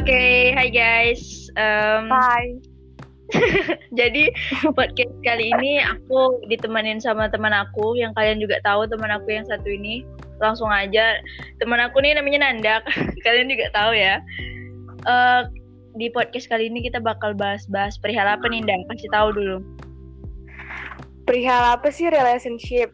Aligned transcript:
Oke, 0.00 0.56
hai 0.56 0.72
guys. 0.72 1.52
Um, 1.60 2.08
Hai. 2.08 2.56
jadi 4.00 4.32
podcast 4.72 5.12
kali 5.20 5.52
ini 5.52 5.76
aku 5.84 6.40
ditemenin 6.48 7.04
sama 7.04 7.28
teman 7.28 7.52
aku 7.52 8.00
yang 8.00 8.16
kalian 8.16 8.40
juga 8.40 8.64
tahu 8.64 8.88
teman 8.88 9.12
aku 9.12 9.28
yang 9.28 9.44
satu 9.44 9.68
ini. 9.68 10.00
Langsung 10.40 10.72
aja, 10.72 11.20
teman 11.60 11.84
aku 11.84 12.00
nih 12.00 12.16
namanya 12.16 12.48
Nanda. 12.48 12.80
kalian 13.28 13.52
juga 13.52 13.68
tahu 13.76 13.92
ya. 13.92 14.24
Eh, 15.04 15.40
di 16.00 16.08
podcast 16.08 16.48
kali 16.48 16.72
ini 16.72 16.80
kita 16.80 16.96
bakal 16.96 17.36
bahas-bahas 17.36 18.00
perihal 18.00 18.24
apa 18.24 18.48
nih, 18.48 18.64
Nanda? 18.64 18.96
Kasih 18.96 19.12
tahu 19.12 19.36
dulu. 19.36 19.60
Perihal 21.28 21.76
apa 21.76 21.92
sih 21.92 22.08
relationship? 22.08 22.88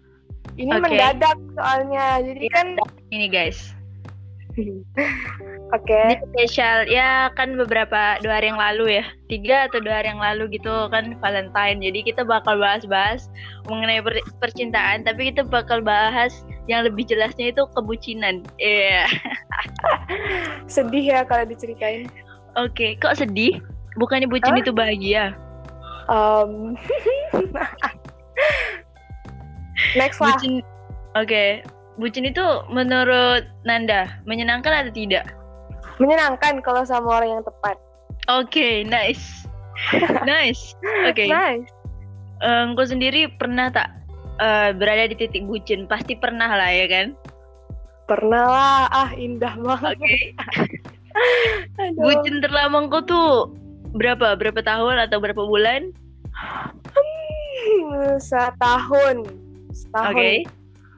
Ini 0.58 0.74
Oke. 0.74 0.90
mendadak 0.90 1.38
soalnya. 1.54 2.18
Jadi 2.18 2.50
kan 2.50 2.74
Ini 3.14 3.30
guys. 3.30 3.76
oke. 5.76 6.00
Ini 6.08 6.16
spesial 6.32 6.88
ya 6.88 7.28
kan 7.36 7.60
beberapa 7.60 8.16
dua 8.24 8.40
hari 8.40 8.48
yang 8.48 8.60
lalu 8.60 9.00
ya 9.00 9.04
tiga 9.28 9.68
atau 9.68 9.82
dua 9.82 10.00
hari 10.00 10.08
yang 10.14 10.22
lalu 10.22 10.56
gitu 10.56 10.88
kan 10.88 11.18
Valentine 11.20 11.82
jadi 11.82 11.98
kita 12.06 12.22
bakal 12.24 12.56
bahas-bahas 12.56 13.28
mengenai 13.68 14.00
per- 14.00 14.24
percintaan 14.40 15.04
tapi 15.04 15.34
kita 15.34 15.44
bakal 15.44 15.82
bahas 15.82 16.46
yang 16.70 16.86
lebih 16.86 17.04
jelasnya 17.04 17.52
itu 17.52 17.66
kebucinan 17.74 18.46
iya 18.56 19.04
Sedih 20.72 21.04
ya 21.04 21.20
kalau 21.26 21.44
diceritain. 21.44 22.08
oke 22.54 22.96
kok 23.02 23.18
sedih 23.18 23.58
bukannya 23.98 24.30
bucin 24.30 24.56
Hah? 24.56 24.62
itu 24.62 24.72
bahagia 24.72 25.34
Um, 26.06 26.78
next 29.98 30.22
lah. 30.22 30.38
bucin 30.38 30.62
oke 31.18 31.66
bucin 31.96 32.28
itu 32.28 32.44
menurut 32.68 33.44
Nanda 33.64 34.08
menyenangkan 34.24 34.86
atau 34.86 34.92
tidak 34.92 35.26
Menyenangkan 35.96 36.60
kalau 36.60 36.84
sama 36.84 37.20
orang 37.20 37.40
yang 37.40 37.44
tepat. 37.44 37.76
oke 38.28 38.68
nice 38.84 39.48
nice 40.28 40.76
oke 41.08 41.24
Nice. 41.24 41.68
Eh, 42.36 42.62
Engkau 42.68 42.84
sendiri 42.84 43.32
pernah 43.40 43.72
tak 43.72 43.88
eh, 44.36 44.76
berada 44.76 45.08
di 45.08 45.16
titik 45.16 45.48
bucin? 45.48 45.88
Pasti 45.88 46.12
pernah 46.12 46.52
lah 46.52 46.68
ya 46.68 46.84
kan? 46.84 47.16
Pernah 48.04 48.44
lah. 48.44 48.80
Ah, 48.92 49.10
indah 49.16 49.56
banget. 49.56 49.96
Oke. 49.96 50.16
Aduh. 51.80 51.96
bucin 51.96 52.44
terlama 52.44 52.84
engkau 52.84 53.00
tuh 53.08 53.28
berapa? 53.96 54.36
Berapa 54.36 54.60
tahun 54.60 55.00
atau 55.08 55.16
berapa 55.16 55.48
bulan? 55.48 55.96
Hmm, 56.36 58.20
setahun. 58.20 59.24
Setahun. 59.72 60.12
Oke. 60.12 60.44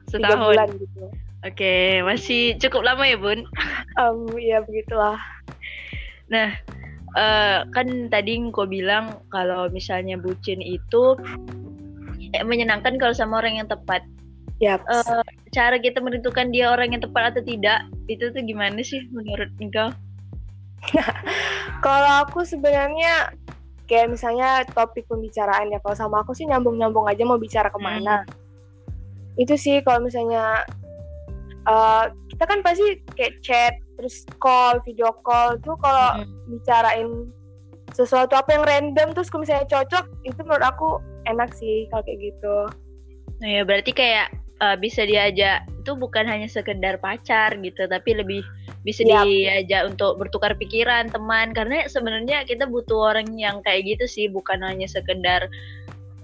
Setahun. 0.09 0.53
bulan 0.57 0.69
gitu. 0.75 1.03
Oke, 1.39 2.03
masih 2.03 2.59
cukup 2.59 2.83
lama 2.83 3.07
ya, 3.07 3.15
Bun. 3.15 3.47
Um, 3.95 4.27
ya 4.35 4.59
begitulah. 4.59 5.15
Nah, 6.27 6.51
eh, 7.15 7.59
kan 7.71 7.87
tadi 8.11 8.35
engkau 8.35 8.67
bilang 8.67 9.23
kalau 9.31 9.71
misalnya 9.71 10.19
bucin 10.19 10.59
itu 10.59 11.15
eh, 12.35 12.43
menyenangkan 12.43 12.99
kalau 12.99 13.15
sama 13.15 13.39
orang 13.39 13.63
yang 13.63 13.69
tepat. 13.71 14.03
Yap. 14.59 14.83
Eh, 14.91 15.23
cara 15.55 15.79
kita 15.79 16.03
menentukan 16.03 16.51
dia 16.51 16.75
orang 16.75 16.91
yang 16.91 17.01
tepat 17.01 17.31
atau 17.31 17.43
tidak, 17.47 17.87
itu 18.11 18.27
tuh 18.35 18.43
gimana 18.43 18.83
sih 18.83 19.07
menurut 19.09 19.47
engkau? 19.63 19.95
Kalau 21.85 22.11
aku 22.23 22.43
sebenarnya 22.43 23.31
kayak 23.89 24.13
misalnya 24.13 24.63
topik 24.69 25.09
pembicaraan 25.09 25.73
ya 25.73 25.81
kalau 25.81 25.97
sama 25.97 26.21
aku 26.21 26.37
sih 26.37 26.45
nyambung-nyambung 26.45 27.09
aja 27.09 27.25
mau 27.25 27.41
bicara 27.41 27.73
ke 27.73 27.79
mana. 27.81 28.21
Itu 29.37 29.59
sih 29.59 29.83
kalau 29.83 30.07
misalnya 30.07 30.63
eh, 31.67 32.03
kita 32.33 32.43
kan 32.49 32.59
pasti 32.65 33.03
kayak 33.13 33.35
chat 33.43 33.73
terus 33.99 34.23
call, 34.39 34.79
video 34.87 35.11
call 35.27 35.59
tuh 35.59 35.75
kalau 35.83 36.23
Mm. 36.23 36.55
bicarain 36.55 37.09
sesuatu 37.91 38.37
apa 38.37 38.53
yang 38.55 38.63
random 38.63 39.11
terus 39.11 39.27
kalau 39.27 39.43
misalnya 39.43 39.67
cocok 39.67 40.05
itu 40.23 40.39
menurut 40.45 40.63
aku 40.63 41.03
enak 41.27 41.51
sih 41.57 41.89
kalau 41.91 42.05
kayak 42.07 42.31
gitu. 42.31 42.57
Nah 43.43 43.49
ya 43.59 43.61
berarti 43.67 43.91
kayak 43.91 44.31
eh, 44.59 44.77
bisa 44.79 45.03
diajak 45.03 45.67
itu 45.79 45.95
bukan 45.95 46.27
hanya 46.27 46.45
sekedar 46.45 46.99
pacar 46.99 47.55
gitu, 47.59 47.87
tapi 47.89 48.13
lebih 48.13 48.43
bisa 48.83 49.01
Yap. 49.07 49.25
diajak 49.25 49.95
untuk 49.95 50.19
bertukar 50.19 50.53
pikiran 50.55 51.09
teman 51.09 51.51
karena 51.55 51.87
sebenarnya 51.87 52.45
kita 52.45 52.67
butuh 52.67 53.15
orang 53.15 53.27
yang 53.39 53.63
kayak 53.65 53.87
gitu 53.87 54.05
sih, 54.05 54.25
bukan 54.29 54.59
hanya 54.61 54.85
sekedar 54.85 55.47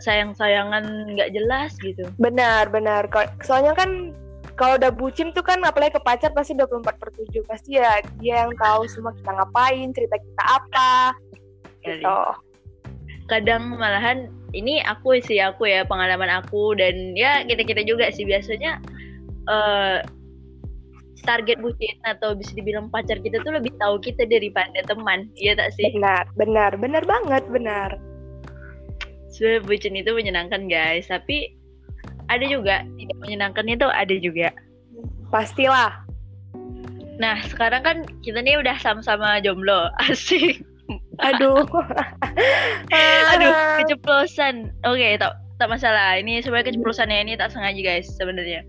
sayang-sayangan 0.06 1.10
nggak 1.18 1.34
jelas 1.34 1.74
gitu. 1.82 2.06
Benar, 2.22 2.70
benar. 2.70 3.10
Soalnya 3.42 3.74
kan 3.74 4.14
kalau 4.56 4.78
udah 4.80 4.94
bucin 4.94 5.34
tuh 5.34 5.44
kan 5.44 5.60
apalagi 5.66 5.98
ke 5.98 6.02
pacar 6.06 6.32
pasti 6.32 6.56
24 6.56 6.86
per 6.96 7.10
7 7.12 7.44
pasti 7.50 7.76
ya 7.82 8.00
dia 8.22 8.48
yang 8.48 8.54
tahu 8.62 8.86
semua 8.88 9.12
kita 9.18 9.32
ngapain, 9.34 9.90
cerita 9.92 10.16
kita 10.16 10.44
apa 10.46 10.94
gitu. 11.84 12.20
Kadang 13.26 13.82
malahan 13.82 14.30
ini 14.54 14.80
aku 14.86 15.20
sih 15.20 15.42
aku 15.42 15.68
ya 15.68 15.84
pengalaman 15.84 16.30
aku 16.30 16.78
dan 16.78 17.18
ya 17.18 17.44
kita 17.44 17.66
kita 17.66 17.82
juga 17.84 18.14
sih 18.14 18.24
biasanya 18.24 18.80
eh 19.50 20.00
target 21.26 21.58
bucin 21.58 21.98
atau 22.06 22.38
bisa 22.38 22.54
dibilang 22.54 22.88
pacar 22.94 23.18
kita 23.18 23.42
tuh 23.42 23.58
lebih 23.58 23.74
tahu 23.82 23.98
kita 23.98 24.30
daripada 24.30 24.78
teman, 24.86 25.26
iya 25.36 25.58
tak 25.58 25.74
sih? 25.74 25.90
Benar, 25.98 26.30
benar, 26.38 26.72
benar 26.78 27.04
banget, 27.04 27.44
benar. 27.50 27.98
Sebenarnya 29.36 29.62
bucin 29.68 29.94
itu 29.94 30.12
menyenangkan 30.16 30.72
guys 30.72 31.12
tapi 31.12 31.52
ada 32.32 32.48
juga 32.48 32.82
tidak 32.96 33.18
menyenangkannya 33.20 33.76
tuh 33.78 33.92
ada 33.92 34.16
juga 34.18 34.50
Pastilah. 35.30 36.00
nah 37.16 37.40
sekarang 37.48 37.84
kan 37.84 37.98
kita 38.24 38.40
nih 38.40 38.56
udah 38.60 38.76
sama-sama 38.80 39.44
jomblo 39.44 39.92
asik 40.08 40.64
Aduh. 41.20 41.64
aduh 43.32 43.54
keceplosan 43.84 44.72
oke 44.84 45.10
tak 45.20 45.34
tak 45.56 45.68
masalah 45.72 46.20
ini 46.20 46.44
sebenarnya 46.44 46.72
keceplosannya 46.72 47.18
ini 47.24 47.34
tak 47.36 47.52
sengaja 47.52 47.82
guys 47.82 48.08
sebenarnya 48.16 48.64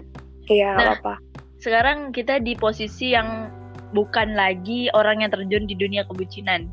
Iya, 0.47 0.79
Nah. 0.79 0.95
apa-apa. 0.95 1.19
sekarang 1.59 2.15
kita 2.15 2.39
di 2.39 2.55
posisi 2.55 3.11
yang 3.11 3.51
bukan 3.91 4.39
lagi 4.39 4.87
orang 4.95 5.27
yang 5.27 5.31
terjun 5.35 5.67
di 5.67 5.75
dunia 5.75 6.07
kebucinan 6.07 6.71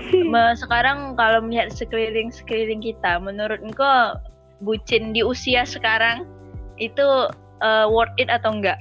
sekarang 0.60 1.14
kalau 1.14 1.44
melihat 1.44 1.72
sekeliling 1.72 2.32
sekeliling 2.32 2.80
kita 2.80 3.20
menurut 3.20 3.60
engkau 3.60 4.16
bucin 4.60 5.16
di 5.16 5.24
usia 5.24 5.64
sekarang 5.64 6.28
itu 6.76 7.28
eh, 7.60 7.86
worth 7.88 8.12
it 8.16 8.28
atau 8.28 8.56
enggak? 8.56 8.78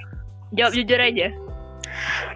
Jawab 0.56 0.74
jujur 0.76 1.00
aja. 1.00 1.30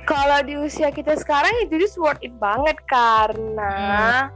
Kalau 0.03 0.39
di 0.43 0.59
usia 0.59 0.89
kita 0.91 1.15
sekarang 1.15 1.51
itu 1.63 1.79
just 1.79 1.95
worth 1.99 2.19
it 2.19 2.33
banget 2.37 2.75
karena 2.89 4.27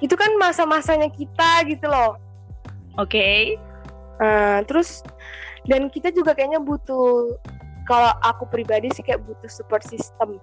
itu 0.00 0.12
kan 0.12 0.28
masa-masanya 0.36 1.08
kita 1.08 1.64
gitu 1.68 1.88
loh. 1.88 2.20
oke. 3.00 3.56
Eh, 4.16 4.58
terus 4.64 5.04
dan 5.68 5.92
kita 5.92 6.08
juga 6.14 6.32
kayaknya 6.32 6.62
butuh 6.62 7.36
kalau 7.84 8.10
aku 8.24 8.48
pribadi 8.48 8.88
sih 8.92 9.04
kayak 9.04 9.22
butuh 9.24 9.50
support 9.50 9.84
system 9.84 10.40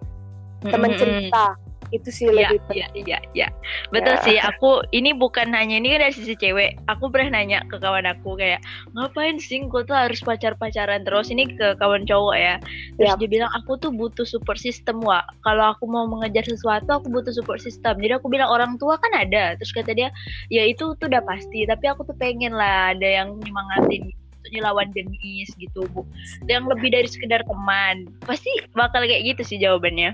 teman 0.63 0.95
Mm-mm. 0.95 0.99
cerita 0.99 1.45
itu 1.93 2.09
sih 2.09 2.25
Iya, 2.27 2.49
lebih 2.49 2.59
iya, 2.73 2.87
iya, 2.97 3.19
iya. 3.37 3.47
Betul 3.93 4.17
Ya. 4.17 4.23
sih. 4.25 4.37
Aku 4.41 4.81
ini 4.89 5.13
bukan 5.13 5.53
hanya 5.53 5.77
ini 5.77 5.93
kan 5.93 6.09
dari 6.09 6.13
sisi 6.17 6.33
cewek. 6.33 6.81
Aku 6.89 7.13
pernah 7.13 7.37
nanya 7.39 7.61
ke 7.69 7.77
kawan 7.77 8.09
aku 8.09 8.35
kayak 8.35 8.59
ngapain 8.97 9.37
sih 9.37 9.61
kau 9.69 9.85
tuh 9.85 9.93
harus 9.93 10.19
pacar-pacaran 10.25 11.05
terus 11.05 11.29
ini 11.29 11.45
ke 11.45 11.77
kawan 11.77 12.03
cowok 12.09 12.35
ya. 12.35 12.55
Terus 12.97 13.13
Yap. 13.13 13.19
dia 13.21 13.29
bilang 13.29 13.51
aku 13.53 13.77
tuh 13.77 13.93
butuh 13.93 14.25
support 14.25 14.57
system 14.57 14.99
wa. 15.05 15.21
Kalau 15.45 15.77
aku 15.77 15.85
mau 15.85 16.09
mengejar 16.09 16.43
sesuatu 16.49 16.89
aku 16.89 17.13
butuh 17.13 17.31
support 17.31 17.61
system. 17.61 18.01
Jadi 18.01 18.17
aku 18.17 18.27
bilang 18.27 18.49
orang 18.49 18.75
tua 18.81 18.97
kan 18.97 19.13
ada. 19.13 19.53
Terus 19.61 19.71
kata 19.71 19.93
dia 19.93 20.09
ya 20.49 20.65
itu 20.65 20.97
tuh 20.97 21.05
udah 21.05 21.21
pasti. 21.23 21.69
Tapi 21.69 21.85
aku 21.85 22.03
tuh 22.09 22.17
pengen 22.17 22.57
lah 22.57 22.97
ada 22.97 23.05
yang 23.05 23.37
nyemangatin 23.39 24.09
Maksudnya 24.43 24.67
lawan 24.67 24.91
jenis 24.91 25.55
gitu 25.55 25.87
bu 25.95 26.03
yang 26.51 26.67
lebih 26.67 26.91
dari 26.91 27.07
sekedar 27.07 27.47
teman 27.47 28.11
pasti 28.27 28.51
bakal 28.75 29.07
kayak 29.07 29.23
gitu 29.23 29.41
sih 29.47 29.55
jawabannya 29.55 30.11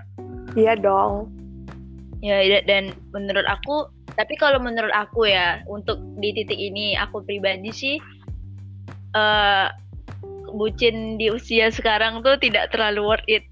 iya 0.54 0.78
dong 0.78 1.34
Ya 2.20 2.44
da- 2.44 2.68
dan 2.68 2.92
menurut 3.16 3.48
aku, 3.48 3.88
tapi 4.20 4.36
kalau 4.36 4.60
menurut 4.60 4.92
aku 4.92 5.32
ya 5.32 5.64
untuk 5.72 5.96
di 6.20 6.36
titik 6.36 6.60
ini 6.60 7.00
aku 7.00 7.24
pribadi 7.24 7.72
sih 7.72 7.96
eh 9.16 9.68
bucin 10.52 11.18
di 11.18 11.30
usia 11.30 11.70
sekarang 11.70 12.26
tuh 12.26 12.38
tidak 12.42 12.74
terlalu 12.74 13.02
worth 13.06 13.28
it. 13.30 13.46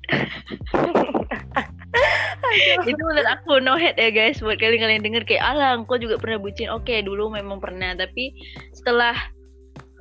Itu 2.90 3.02
menurut 3.02 3.28
aku 3.28 3.60
no 3.62 3.78
head 3.78 3.98
ya 3.98 4.10
guys 4.14 4.42
buat 4.42 4.62
kalian-kalian 4.62 5.04
denger 5.04 5.24
kayak 5.25 5.44
alah 5.44 5.78
engkau 5.78 5.98
juga 5.98 6.18
pernah 6.18 6.42
bucin. 6.42 6.70
Oke, 6.72 7.02
dulu 7.02 7.34
memang 7.34 7.62
pernah, 7.62 7.94
tapi 7.98 8.34
setelah 8.74 9.13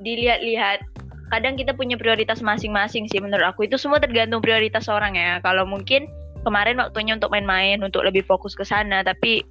dilihat-lihat 0.01 0.81
kadang 1.27 1.59
kita 1.59 1.75
punya 1.75 1.99
prioritas 1.99 2.39
masing-masing 2.39 3.09
sih 3.09 3.19
menurut 3.19 3.51
aku. 3.51 3.67
Itu 3.67 3.75
semua 3.75 3.99
tergantung 3.99 4.39
prioritas 4.39 4.87
orang 4.87 5.17
ya. 5.17 5.43
Kalau 5.43 5.67
mungkin 5.67 6.07
kemarin 6.47 6.79
waktunya 6.79 7.19
untuk 7.19 7.27
main-main 7.29 7.83
untuk 7.83 8.07
lebih 8.07 8.23
fokus 8.23 8.55
ke 8.55 8.63
sana. 8.63 9.03
Tapi 9.03 9.43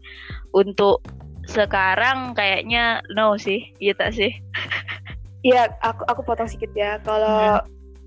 untuk 0.56 1.04
sekarang 1.44 2.32
kayaknya 2.32 3.04
no 3.12 3.36
sih 3.36 3.68
gitu 3.76 4.00
sih? 4.10 4.32
Iya, 5.44 5.70
aku 5.84 6.02
aku 6.08 6.20
potong 6.24 6.48
sedikit 6.48 6.72
ya. 6.72 6.96
Kalau 7.04 7.60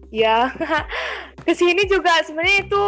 ya 0.09 0.49
ke 1.45 1.53
sini 1.53 1.85
juga 1.85 2.19
sebenarnya 2.25 2.65
itu 2.65 2.83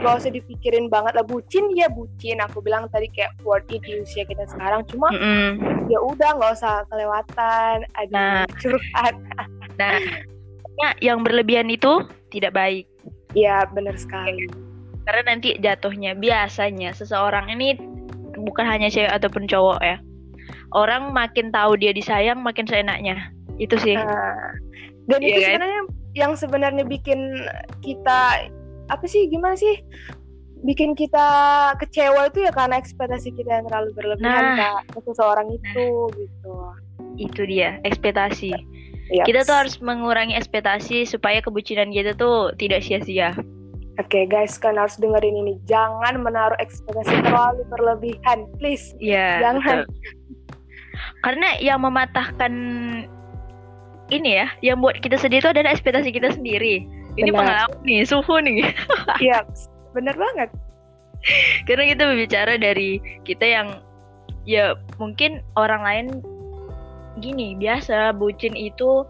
nggak 0.00 0.16
usah 0.16 0.32
dipikirin 0.32 0.88
banget 0.88 1.12
lah. 1.14 1.22
Bucin 1.22 1.70
ya 1.76 1.86
bucin. 1.86 2.40
Aku 2.40 2.64
bilang 2.64 2.88
tadi 2.88 3.06
kayak 3.12 3.36
word 3.44 3.68
it 3.68 3.84
di 3.84 4.00
usia 4.00 4.24
kita 4.24 4.48
sekarang. 4.48 4.82
Cuma 4.88 5.12
Mm 5.12 5.20
-mm. 5.20 5.48
ya 5.86 6.00
udah 6.00 6.40
nggak 6.40 6.52
usah 6.56 6.82
kelewatan. 6.88 7.84
Ada 7.94 8.10
Nah. 8.10 8.42
curhat. 8.58 9.14
Nah, 9.76 9.96
ya, 10.76 10.90
yang 11.12 11.22
berlebihan 11.22 11.68
itu 11.68 12.02
tidak 12.28 12.52
baik. 12.52 12.86
ya 13.30 13.62
benar 13.70 13.94
sekali 13.94 14.50
Karena 15.10 15.34
nanti 15.34 15.58
jatuhnya 15.58 16.14
biasanya 16.14 16.94
seseorang 16.94 17.50
ini 17.50 17.74
bukan 18.38 18.62
hanya 18.62 18.86
cewek 18.86 19.10
ataupun 19.10 19.50
cowok 19.50 19.82
ya. 19.82 19.98
Orang 20.70 21.10
makin 21.10 21.50
tahu 21.50 21.74
dia 21.74 21.90
disayang 21.90 22.38
makin 22.46 22.62
seenaknya. 22.70 23.34
Itu 23.58 23.74
sih. 23.74 23.98
Nah, 23.98 24.54
dan 25.10 25.18
Iya 25.18 25.26
itu 25.26 25.40
kan? 25.42 25.48
sebenarnya 25.50 25.82
yang 26.14 26.32
sebenarnya 26.38 26.84
bikin 26.86 27.42
kita 27.82 28.46
apa 28.86 29.04
sih 29.10 29.26
gimana 29.26 29.58
sih 29.58 29.82
bikin 30.62 30.94
kita 30.94 31.26
kecewa 31.82 32.30
itu 32.30 32.46
ya 32.46 32.54
karena 32.54 32.78
ekspektasi 32.78 33.34
kita 33.34 33.50
yang 33.50 33.66
terlalu 33.66 33.90
berlebihan 33.98 34.44
Nah. 34.62 34.78
Ke 34.86 35.02
seseorang 35.02 35.50
itu 35.50 36.06
gitu. 36.14 36.54
Itu 37.18 37.42
dia, 37.50 37.82
ekspektasi. 37.82 38.54
Yaps. 39.10 39.26
Kita 39.26 39.40
tuh 39.42 39.56
harus 39.58 39.74
mengurangi 39.82 40.38
ekspektasi 40.38 41.02
supaya 41.02 41.42
kebucinan 41.42 41.90
kita 41.90 42.14
tuh 42.14 42.54
tidak 42.54 42.86
sia-sia. 42.86 43.34
Oke 44.00 44.24
guys, 44.24 44.56
kan 44.56 44.80
harus 44.80 44.96
dengerin 44.96 45.44
ini. 45.44 45.60
Jangan 45.68 46.24
menaruh 46.24 46.56
ekspektasi 46.56 47.20
terlalu 47.20 47.62
berlebihan, 47.68 48.48
please. 48.56 48.96
Iya. 48.96 49.44
Jangan. 49.44 49.84
betul. 49.84 49.88
Karena 51.20 51.48
yang 51.60 51.84
mematahkan 51.84 52.52
ini 54.08 54.30
ya, 54.40 54.48
yang 54.64 54.80
buat 54.80 54.96
kita 55.04 55.20
sedih 55.20 55.44
itu 55.44 55.52
adalah 55.52 55.76
ekspektasi 55.76 56.16
kita 56.16 56.32
sendiri. 56.32 56.88
Ini 57.20 57.28
Benar. 57.28 57.68
pengalaman 57.68 57.80
nih, 57.84 58.00
suhu 58.08 58.36
nih. 58.40 58.72
Iya, 59.24 59.44
bener 59.92 60.16
banget. 60.16 60.48
Karena 61.68 61.84
kita 61.92 62.02
berbicara 62.08 62.56
dari 62.56 62.96
kita 63.28 63.44
yang 63.44 63.68
ya 64.48 64.72
mungkin 64.96 65.44
orang 65.60 65.82
lain 65.84 66.06
gini 67.20 67.52
biasa 67.60 68.16
bucin 68.16 68.56
itu 68.56 69.04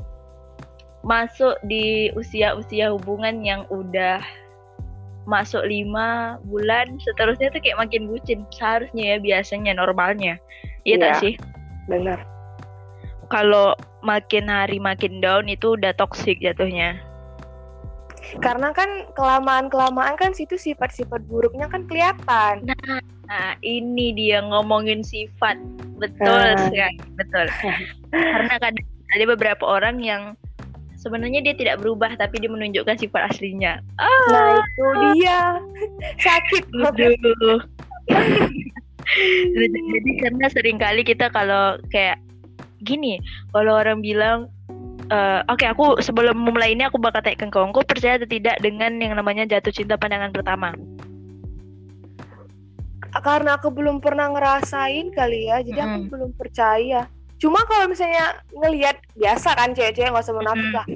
masuk 1.06 1.54
di 1.70 2.10
usia-usia 2.18 2.90
hubungan 2.90 3.46
yang 3.46 3.62
udah 3.70 4.18
masuk 5.24 5.62
lima 5.64 6.38
bulan 6.44 6.96
seterusnya 7.00 7.52
tuh 7.52 7.60
kayak 7.60 7.78
makin 7.78 8.08
bucin 8.08 8.44
seharusnya 8.50 9.14
ya 9.14 9.18
biasanya 9.18 9.72
normalnya 9.76 10.40
iya 10.82 10.96
tak 10.96 11.10
Iya. 11.10 11.20
sih 11.20 11.34
Bener. 11.86 12.18
kalau 13.28 13.72
makin 14.00 14.48
hari 14.48 14.80
makin 14.80 15.20
down 15.20 15.46
itu 15.46 15.76
udah 15.76 15.92
toxic 15.94 16.40
jatuhnya 16.40 16.98
Karena 18.38 18.70
kan 18.70 19.10
kelamaan-kelamaan 19.16 20.14
kan 20.14 20.36
situ 20.36 20.54
sifat-sifat 20.54 21.24
buruknya 21.26 21.66
kan 21.66 21.88
kelihatan. 21.88 22.68
Nah, 23.26 23.56
ini 23.64 24.12
dia 24.12 24.44
ngomongin 24.44 25.00
sifat. 25.00 25.56
Betul 25.96 26.28
Ah. 26.28 26.54
sekali, 26.68 27.00
betul. 27.16 27.46
Karena 28.12 28.54
kadang 28.60 28.86
ada 29.10 29.24
beberapa 29.24 29.64
orang 29.66 30.04
yang 30.04 30.22
sebenarnya 31.00 31.40
dia 31.40 31.54
tidak 31.56 31.80
berubah 31.80 32.12
tapi 32.20 32.44
dia 32.44 32.52
menunjukkan 32.52 33.00
sifat 33.00 33.32
aslinya. 33.32 33.80
Ah, 33.96 34.08
Nah, 34.28 34.48
itu 34.60 34.86
dia. 35.16 35.40
Sakit 36.20 36.64
aduh. 36.76 37.60
Jadi 39.80 40.10
karena 40.20 40.46
sering 40.52 40.78
kali 40.78 41.02
kita 41.02 41.32
kalau 41.32 41.80
kayak 41.88 42.20
gini, 42.84 43.18
kalau 43.50 43.80
orang 43.80 44.04
bilang 44.04 44.52
eh, 45.10 45.40
oke 45.48 45.64
aku 45.64 45.98
sebelum 46.04 46.36
memulai 46.36 46.76
ini 46.76 46.86
aku 46.86 47.00
bakal 47.00 47.24
tanya 47.24 47.40
ke 47.40 47.48
kau, 47.48 47.66
kau 47.72 47.82
percaya 47.82 48.20
atau 48.20 48.28
tidak 48.28 48.60
dengan 48.60 49.00
yang 49.00 49.16
namanya 49.16 49.48
jatuh 49.48 49.72
cinta 49.72 49.96
pandangan 49.96 50.30
pertama? 50.30 50.76
Karena 53.10 53.58
aku 53.58 53.74
belum 53.74 53.98
pernah 53.98 54.30
ngerasain 54.30 55.10
kali 55.10 55.50
ya, 55.50 55.66
jadi 55.66 55.82
aku 55.82 56.06
Mm-mm. 56.06 56.12
belum 56.14 56.30
percaya. 56.38 57.10
Cuma 57.40 57.64
kalau 57.64 57.88
misalnya 57.88 58.36
ngelihat 58.52 59.00
biasa 59.16 59.56
kan 59.56 59.72
cewek-cewek 59.72 60.12
nggak 60.12 60.24
usah 60.24 60.36
munafik 60.36 60.60
Mm-mm. 60.62 60.76
lah. 60.76 60.86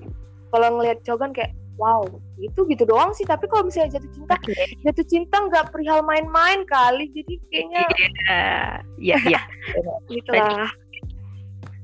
Kalau 0.52 0.68
ngelihat 0.76 0.98
cowok 1.02 1.20
kan 1.24 1.30
kayak 1.32 1.52
wow, 1.74 2.06
itu 2.38 2.60
gitu 2.68 2.84
doang 2.86 3.10
sih. 3.10 3.24
Tapi 3.24 3.48
kalau 3.48 3.66
misalnya 3.66 3.98
jatuh 3.98 4.10
cinta, 4.12 4.34
Oke. 4.38 4.54
jatuh 4.84 5.06
cinta 5.08 5.36
nggak 5.40 5.72
perihal 5.72 6.04
main-main 6.04 6.62
kali. 6.68 7.08
Jadi 7.10 7.34
kayaknya 7.48 7.82
Iya, 9.00 9.16
iya. 9.26 9.40
gitu 10.12 10.30
lah. 10.30 10.68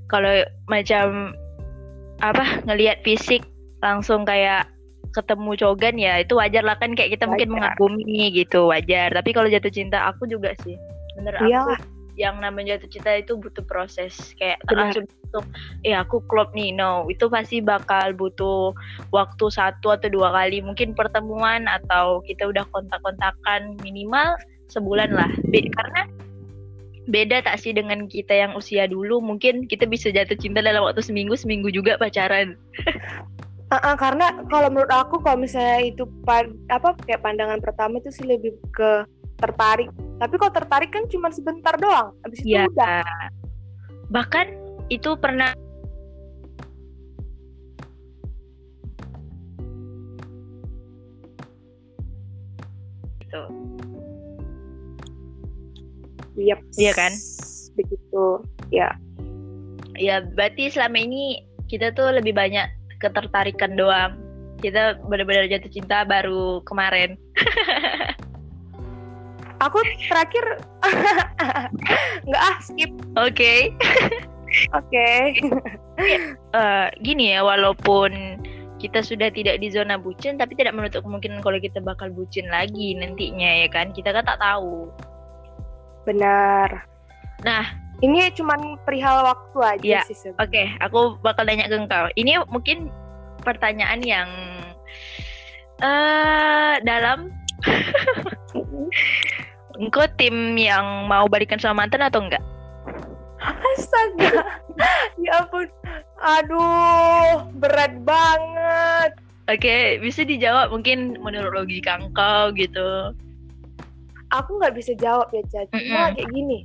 kalau 0.07 0.43
macam 0.67 1.35
apa 2.21 2.61
ngelihat 2.69 3.01
fisik 3.01 3.41
langsung 3.81 4.29
kayak 4.29 4.69
ketemu 5.11 5.57
cogan 5.59 5.97
ya 5.99 6.21
itu 6.23 6.37
wajar 6.39 6.63
lah 6.63 6.77
kan 6.79 6.95
kayak 6.95 7.17
kita 7.19 7.27
mungkin 7.27 7.51
Wajar. 7.51 7.75
mengagumi 7.75 8.31
gitu 8.31 8.71
wajar 8.71 9.11
tapi 9.11 9.31
kalau 9.35 9.49
jatuh 9.51 9.73
cinta 9.73 10.07
aku 10.07 10.27
juga 10.29 10.55
sih 10.63 10.77
bener 11.19 11.35
aku 11.41 11.49
Iyalah. 11.51 11.81
Yang 12.21 12.37
namanya 12.37 12.77
jatuh 12.77 12.91
cinta 12.93 13.17
itu 13.17 13.41
butuh 13.41 13.65
proses 13.65 14.13
kayak 14.37 14.61
Benar. 14.69 14.93
langsung 14.93 15.05
langsung 15.31 15.47
eh 15.87 15.95
aku 15.95 16.21
klop 16.27 16.51
nih 16.59 16.75
no 16.75 17.07
itu 17.07 17.31
pasti 17.31 17.63
bakal 17.63 18.13
butuh 18.19 18.75
waktu 19.15 19.47
satu 19.49 19.95
atau 19.95 20.11
dua 20.11 20.35
kali 20.35 20.59
mungkin 20.59 20.93
pertemuan 20.93 21.71
atau 21.71 22.19
kita 22.27 22.51
udah 22.51 22.67
kontak-kontakan 22.75 23.79
minimal 23.81 24.35
sebulan 24.69 25.15
lah 25.15 25.31
Be- 25.49 25.71
karena 25.71 26.11
beda 27.07 27.47
tak 27.47 27.63
sih 27.63 27.71
dengan 27.71 28.11
kita 28.11 28.35
yang 28.35 28.53
usia 28.59 28.91
dulu 28.91 29.23
mungkin 29.23 29.71
kita 29.71 29.87
bisa 29.87 30.11
jatuh 30.11 30.37
cinta 30.37 30.61
dalam 30.61 30.83
waktu 30.83 31.01
seminggu 31.01 31.39
seminggu 31.39 31.71
juga 31.71 31.97
pacaran 31.97 32.59
Ah, 33.71 33.95
ah, 33.95 33.95
karena 33.95 34.35
kalau 34.51 34.67
menurut 34.67 34.91
aku 34.91 35.23
kalau 35.23 35.47
misalnya 35.47 35.95
itu 35.95 36.03
pa- 36.27 36.51
apa 36.67 36.91
kayak 37.07 37.23
pandangan 37.23 37.63
pertama 37.63 38.03
itu 38.03 38.11
sih 38.11 38.27
lebih 38.27 38.59
ke 38.75 39.07
tertarik. 39.39 39.87
Tapi 40.21 40.35
kalau 40.37 40.53
tertarik 40.53 40.93
kan 40.93 41.09
cuma 41.09 41.33
sebentar 41.33 41.73
doang. 41.81 42.13
Habis 42.29 42.45
itu 42.45 42.53
ya 42.53 42.69
udah. 42.69 43.01
bahkan 44.11 44.53
itu 44.91 45.15
pernah 45.17 45.55
gitu 53.23 53.43
Yep. 56.41 56.59
Iya 56.81 56.93
kan? 56.97 57.13
Begitu. 57.79 58.25
Ya. 58.75 58.97
ya 60.01 60.25
berarti 60.25 60.73
selama 60.73 61.01
ini 61.01 61.45
kita 61.69 61.93
tuh 61.93 62.11
lebih 62.11 62.33
banyak 62.35 62.67
ketertarikan 63.01 63.77
doang 63.79 64.17
kita 64.61 65.01
benar-benar 65.09 65.49
jatuh 65.49 65.73
cinta 65.73 66.05
baru 66.05 66.61
kemarin 66.69 67.17
Aku 69.61 69.79
terakhir 70.09 70.45
nggak 72.29 72.43
ah 72.43 72.57
skip. 72.65 72.91
oke 73.17 73.55
Oke. 74.75 75.09
Eh, 76.51 76.89
gini 77.05 77.37
ya 77.37 77.45
walaupun 77.45 78.41
kita 78.81 79.05
sudah 79.05 79.29
tidak 79.29 79.61
di 79.61 79.69
zona 79.69 80.01
bucin 80.01 80.41
tapi 80.41 80.57
tidak 80.57 80.73
menutup 80.73 81.05
kemungkinan 81.05 81.45
kalau 81.45 81.61
kita 81.61 81.77
bakal 81.85 82.09
bucin 82.09 82.49
lagi 82.49 82.97
nantinya 82.97 83.61
ya 83.61 83.69
kan 83.69 83.93
kita 83.93 84.09
kan 84.09 84.25
tak 84.25 84.41
tahu 84.41 84.89
Benar. 86.09 86.89
Nah. 87.45 87.69
ini 88.01 88.33
cuman 88.33 88.81
perihal 88.89 89.29
waktu 89.29 89.59
aja 89.61 90.01
Ya, 90.01 90.03
sih 90.09 90.33
oke 90.41 90.65
aku 90.81 91.21
bakal 91.21 91.45
nanya 91.45 91.69
ke 91.69 91.77
engkau 91.77 92.09
ini 92.17 92.41
mungkin 92.49 92.89
pertanyaan 93.45 94.01
yang 94.01 94.29
eh 95.85 96.81
dalam 96.89 97.29
engkau 99.81 100.05
tim 100.21 100.55
yang 100.61 101.09
mau 101.09 101.25
balikan 101.25 101.57
sama 101.57 101.85
mantan 101.85 102.05
atau 102.05 102.21
enggak 102.21 102.45
Astaga. 103.41 104.61
ya 105.25 105.41
ampun. 105.41 105.67
Aduh, 106.21 107.49
berat 107.57 107.97
banget. 108.05 109.17
Oke, 109.49 109.99
bisa 109.99 110.23
dijawab 110.23 110.71
mungkin 110.71 111.17
menurut 111.19 111.65
logika 111.65 111.99
engkau 111.99 112.53
gitu. 112.55 113.17
Aku 114.31 114.61
nggak 114.63 114.77
bisa 114.79 114.93
jawab 114.95 115.33
ya, 115.35 115.43
Caca. 115.51 115.75
Cuma 115.75 116.13
Mm-mm. 116.13 116.15
kayak 116.15 116.31
gini. 116.31 116.59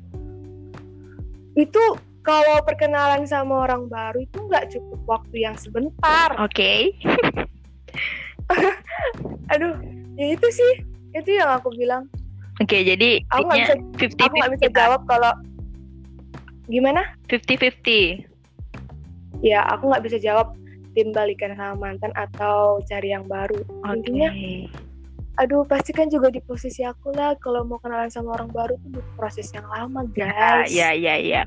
Itu 1.58 1.98
kalau 2.22 2.62
perkenalan 2.62 3.26
sama 3.26 3.66
orang 3.66 3.90
baru 3.90 4.22
itu 4.22 4.38
nggak 4.38 4.70
cukup 4.76 5.00
waktu 5.08 5.50
yang 5.50 5.56
sebentar. 5.58 6.30
Oke. 6.38 6.94
Aduh, 9.56 9.74
ya 10.20 10.26
itu 10.36 10.48
sih. 10.52 10.74
Itu 11.16 11.32
yang 11.42 11.50
aku 11.58 11.74
bilang. 11.74 12.06
Oke, 12.56 12.78
jadi 12.82 13.20
Aku 13.36 13.46
nggak 13.46 13.60
bisa, 13.62 13.74
fifty 14.00 14.22
aku 14.24 14.36
nggak 14.40 14.54
bisa 14.56 14.68
jawab 14.72 15.02
kalau 15.06 15.32
gimana? 16.66 17.02
Fifty 17.28 17.56
fifty. 17.56 18.02
Ya, 19.44 19.62
aku 19.68 19.92
nggak 19.92 20.04
bisa 20.08 20.18
jawab 20.18 20.56
tim 20.96 21.12
balikan 21.12 21.52
sama 21.60 21.76
mantan 21.76 22.16
atau 22.16 22.80
cari 22.88 23.12
yang 23.12 23.28
baru. 23.28 23.60
Oke. 23.84 24.00
Intinya, 24.00 24.30
aduh 25.36 25.68
pasti 25.68 25.92
kan 25.92 26.08
juga 26.08 26.32
di 26.32 26.40
posisi 26.40 26.88
aku 26.88 27.12
lah 27.12 27.36
kalau 27.44 27.68
mau 27.68 27.76
kenalan 27.84 28.08
sama 28.08 28.40
orang 28.40 28.48
baru 28.48 28.80
tuh 28.80 28.90
butuh 28.96 29.14
proses 29.20 29.52
yang 29.52 29.68
lama 29.68 30.08
Ya, 30.16 30.32
guys. 30.32 30.72
ya, 30.72 30.90
ya, 30.96 31.16
ya. 31.20 31.42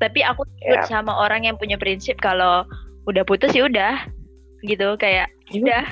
Tapi 0.00 0.24
aku 0.24 0.48
Ya. 0.58 0.80
ikut 0.80 0.88
sama 0.88 1.12
orang 1.12 1.44
yang 1.44 1.60
punya 1.60 1.76
prinsip 1.76 2.16
kalau 2.16 2.64
udah 3.04 3.20
putus 3.28 3.52
ya 3.52 3.68
udah 3.68 4.08
gitu 4.64 4.96
kayak 4.96 5.28
udah 5.52 5.84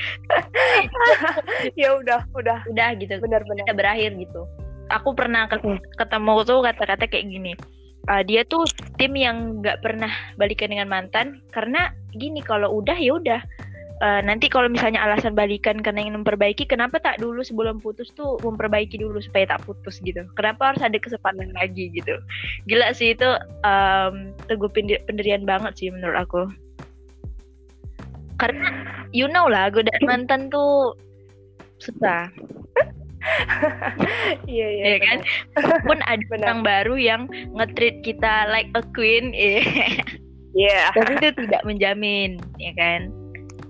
ya 1.80 1.96
udah 1.96 2.24
udah. 2.36 2.64
Udah 2.70 2.88
gitu. 2.96 3.18
Benar-benar 3.18 3.64
kita 3.66 3.74
berakhir 3.76 4.10
gitu. 4.16 4.42
Aku 4.90 5.14
pernah 5.14 5.46
Hmm. 5.46 5.78
ketemu 5.98 6.34
tuh 6.42 6.60
kata-kata 6.66 7.06
kayak 7.06 7.26
gini. 7.30 7.52
Ah, 8.08 8.24
dia 8.24 8.42
tuh 8.48 8.64
tim 8.96 9.12
yang 9.14 9.60
nggak 9.60 9.84
pernah 9.84 10.10
balikan 10.40 10.72
dengan 10.72 10.88
mantan 10.88 11.44
karena 11.54 11.92
gini 12.16 12.40
kalau 12.42 12.80
udah 12.80 12.96
ya 12.96 13.14
udah. 13.14 13.40
Eh, 14.00 14.20
nanti 14.24 14.48
kalau 14.48 14.72
misalnya 14.72 15.04
alasan 15.04 15.36
balikan 15.36 15.76
karena 15.84 16.00
ingin 16.00 16.24
memperbaiki 16.24 16.64
kenapa 16.64 16.96
tak 17.04 17.20
dulu 17.20 17.44
sebelum 17.44 17.84
putus 17.84 18.08
tuh 18.16 18.40
memperbaiki 18.40 18.96
dulu 18.96 19.20
supaya 19.20 19.44
tak 19.52 19.60
putus 19.68 20.00
gitu? 20.00 20.24
Kenapa 20.40 20.72
harus 20.72 20.80
ada 20.80 20.96
kesempatan 20.96 21.52
lagi 21.52 21.92
gitu? 21.92 22.16
Gila 22.64 22.96
sih 22.96 23.12
itu 23.12 23.28
um, 23.60 24.32
teguh 24.48 24.72
pendi- 24.72 25.04
pendirian 25.04 25.44
banget 25.44 25.76
sih 25.76 25.92
menurut 25.92 26.16
aku 26.16 26.48
karena 28.40 28.66
you 29.12 29.28
know 29.28 29.46
lah 29.46 29.68
godaan 29.68 30.02
mantan 30.08 30.48
tuh 30.48 30.96
susah. 31.78 32.32
Iya 34.48 34.66
iya 34.72 34.84
Iya 34.88 34.98
kan? 35.04 35.18
pun 35.84 36.00
ada 36.08 36.24
Benar. 36.32 36.44
orang 36.48 36.60
baru 36.64 36.96
yang 36.96 37.22
nge-treat 37.52 38.00
kita 38.00 38.48
like 38.48 38.72
a 38.72 38.80
queen 38.96 39.36
iya. 40.56 40.88
Tapi 40.96 41.20
itu 41.20 41.28
tidak 41.44 41.60
menjamin 41.68 42.40
ya 42.56 42.72
kan? 42.80 43.12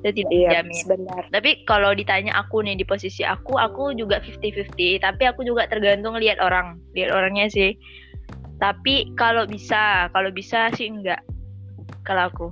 Itu 0.06 0.22
tidak 0.22 0.30
iya 0.30 0.62
menjamin. 0.62 0.82
benar. 0.86 1.22
Tapi 1.34 1.50
kalau 1.66 1.90
ditanya 1.98 2.38
aku 2.38 2.62
nih 2.62 2.78
di 2.78 2.86
posisi 2.86 3.26
aku 3.26 3.58
aku 3.58 3.90
juga 3.98 4.22
50-50 4.22 5.02
tapi 5.02 5.22
aku 5.26 5.42
juga 5.42 5.66
tergantung 5.66 6.14
lihat 6.14 6.38
orang 6.38 6.78
lihat 6.94 7.10
orangnya 7.10 7.50
sih. 7.50 7.74
Tapi 8.62 9.18
kalau 9.18 9.50
bisa 9.50 10.06
kalau 10.14 10.30
bisa 10.30 10.70
sih 10.78 10.94
enggak 10.94 11.18
kalau 12.06 12.30
aku 12.30 12.46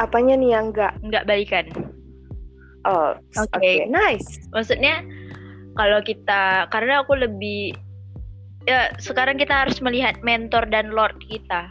apanya 0.00 0.34
nih 0.38 0.50
yang 0.56 0.72
enggak 0.72 0.92
enggak 1.04 1.26
balikan. 1.28 1.66
Oh 2.88 3.14
oke. 3.38 3.56
Oke. 3.56 3.86
nice. 3.86 4.40
Maksudnya 4.50 5.04
kalau 5.78 6.00
kita 6.04 6.68
karena 6.68 7.00
aku 7.04 7.16
lebih 7.16 7.72
ya 8.68 8.94
sekarang 9.02 9.38
kita 9.38 9.66
harus 9.66 9.82
melihat 9.82 10.18
mentor 10.22 10.66
dan 10.68 10.92
lord 10.92 11.16
kita. 11.26 11.70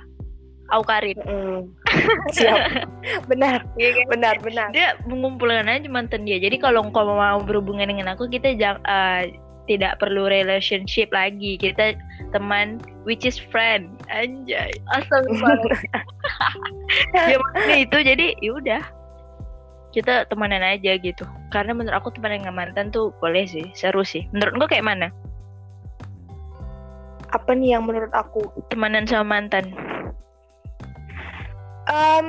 Aukarin. 0.72 1.20
Mm. 1.28 1.68
siap. 2.36 2.88
Benar 3.28 3.68
Iya 3.82 3.90
kan? 3.92 4.06
benar 4.08 4.36
benar. 4.40 4.68
Dia 4.72 4.96
mengumpulkan 5.04 5.68
aja 5.68 5.88
mantan 5.92 6.24
dia 6.24 6.40
jadi 6.40 6.56
kalau 6.64 6.88
engkau 6.88 7.04
mau 7.04 7.44
berhubungan 7.44 7.92
dengan 7.92 8.16
aku 8.16 8.32
kita 8.32 8.56
jang, 8.56 8.80
eh, 8.88 9.36
tidak 9.68 10.00
perlu 10.00 10.32
relationship 10.32 11.12
lagi. 11.12 11.60
Kita 11.60 12.00
teman 12.32 12.80
which 13.04 13.28
is 13.28 13.36
friend. 13.52 13.92
Anjay. 14.08 14.72
Astagfirullahaladzim 14.96 16.08
ya 17.32 17.38
maksudnya 17.40 17.78
itu 17.80 17.98
jadi 18.04 18.28
yaudah 18.42 18.84
kita 19.92 20.24
temenan 20.32 20.64
aja 20.64 20.96
gitu. 20.96 21.28
Karena 21.52 21.76
menurut 21.76 22.00
aku 22.00 22.16
temenan 22.16 22.48
dengan 22.48 22.56
mantan 22.56 22.96
tuh 22.96 23.12
boleh 23.20 23.44
sih 23.44 23.68
seru 23.76 24.08
sih. 24.08 24.24
Menurut 24.32 24.56
engkau 24.56 24.72
kayak 24.72 24.88
mana? 24.88 25.08
Apa 27.32 27.52
nih 27.52 27.76
yang 27.76 27.84
menurut 27.84 28.12
aku? 28.16 28.48
Temenan 28.72 29.04
sama 29.04 29.36
mantan. 29.40 29.76
Em, 31.92 32.28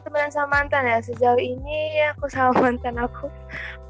temenan 0.00 0.32
sama 0.32 0.60
mantan 0.60 0.88
ya. 0.88 0.98
Sejauh 1.04 1.36
ini 1.36 2.00
aku 2.16 2.32
sama 2.32 2.56
mantan 2.64 2.96
aku 2.96 3.28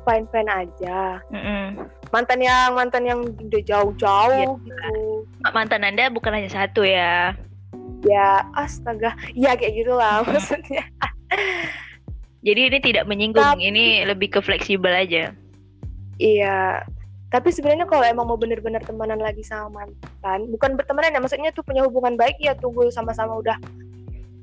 fine 0.02 0.26
fine 0.34 0.50
aja. 0.50 1.22
Mm-mm. 1.30 1.86
mantan 2.14 2.38
yang 2.38 2.78
mantan 2.78 3.02
yang 3.02 3.26
udah 3.26 3.62
jauh-jauh 3.66 4.54
Iya. 4.54 4.54
gitu. 4.54 4.94
Mantan 5.50 5.82
anda 5.82 6.06
bukan 6.14 6.30
hanya 6.30 6.46
satu 6.46 6.86
ya 6.86 7.34
ya 8.04 8.44
astaga. 8.54 9.12
Ya 9.32 9.56
kayak 9.56 9.74
gitulah 9.74 10.22
maksudnya. 10.24 10.84
Jadi 12.44 12.60
ini 12.68 12.78
tidak 12.78 13.04
menyinggung 13.08 13.40
Tapi- 13.56 13.64
ini 13.64 14.04
lebih 14.04 14.36
ke 14.36 14.40
fleksibel 14.40 14.92
aja. 14.92 15.32
Iya. 16.20 16.84
Tapi 17.32 17.50
sebenarnya 17.50 17.88
kalau 17.90 18.06
emang 18.06 18.30
mau 18.30 18.38
bener-bener 18.38 18.78
temenan 18.78 19.18
lagi 19.18 19.42
sama 19.42 19.82
mantan 19.82 20.46
bukan 20.54 20.78
bertemanan 20.78 21.10
ya 21.10 21.18
maksudnya 21.18 21.50
tuh 21.50 21.66
punya 21.66 21.82
hubungan 21.82 22.14
baik 22.14 22.38
ya 22.38 22.54
tunggu 22.54 22.86
sama-sama 22.94 23.34
udah 23.42 23.58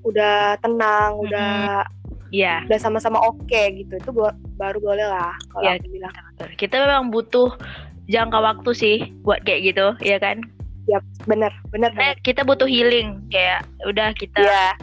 udah 0.03 0.59
tenang 0.59 1.15
udah 1.23 1.87
Iya. 2.35 2.67
udah 2.67 2.79
sama-sama 2.79 3.23
oke 3.23 3.61
gitu. 3.79 3.93
Itu 3.95 4.11
bo- 4.11 4.35
baru 4.59 4.79
boleh 4.83 5.07
lah 5.07 5.35
kalau 5.51 5.71
aku 5.71 5.87
bilang. 5.87 6.11
Betul. 6.35 6.49
Kita 6.59 6.75
memang 6.83 7.11
butuh 7.11 7.55
jangka 8.11 8.39
waktu 8.43 8.71
sih 8.75 8.95
buat 9.23 9.39
kayak 9.45 9.71
gitu, 9.71 9.87
ya 10.03 10.19
kan? 10.19 10.43
Bener 11.29 11.53
bener 11.71 11.93
Karena 11.95 12.11
banget 12.11 12.17
kita 12.25 12.41
butuh 12.43 12.67
healing, 12.67 13.23
kayak 13.31 13.63
udah 13.87 14.11
kita 14.17 14.43
Iya 14.43 14.75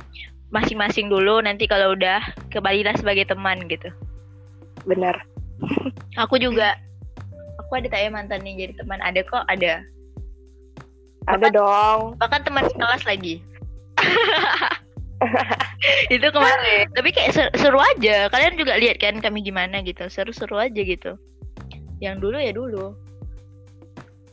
masing-masing 0.48 1.12
dulu, 1.12 1.44
nanti 1.44 1.68
kalau 1.68 1.92
udah 1.92 2.24
kembalilah 2.48 2.96
sebagai 2.96 3.28
teman 3.28 3.68
gitu. 3.68 3.92
bener 4.88 5.12
Aku 6.22 6.40
juga, 6.40 6.78
aku 7.60 7.76
ada 7.76 7.90
tak 7.90 8.00
ya 8.00 8.08
mantan 8.08 8.40
nih 8.46 8.66
jadi 8.66 8.74
teman, 8.80 9.02
ada 9.04 9.20
kok, 9.26 9.44
ada. 9.50 9.84
ada 11.28 11.46
dong 11.52 12.16
Bahkan 12.16 12.40
teman 12.48 12.64
kelas 12.72 13.04
lagi. 13.04 13.44
itu 16.14 16.26
kemarin. 16.30 16.86
Tapi 16.94 17.10
kayak 17.10 17.34
ser- 17.34 17.54
seru 17.58 17.82
aja. 17.82 18.30
Kalian 18.30 18.56
juga 18.56 18.78
lihat 18.78 19.02
kan 19.02 19.18
kami 19.18 19.42
gimana 19.42 19.82
gitu, 19.82 20.06
seru-seru 20.08 20.56
aja 20.56 20.78
gitu. 20.78 21.18
Yang 21.98 22.16
dulu 22.22 22.36
ya 22.38 22.52
dulu. 22.54 22.94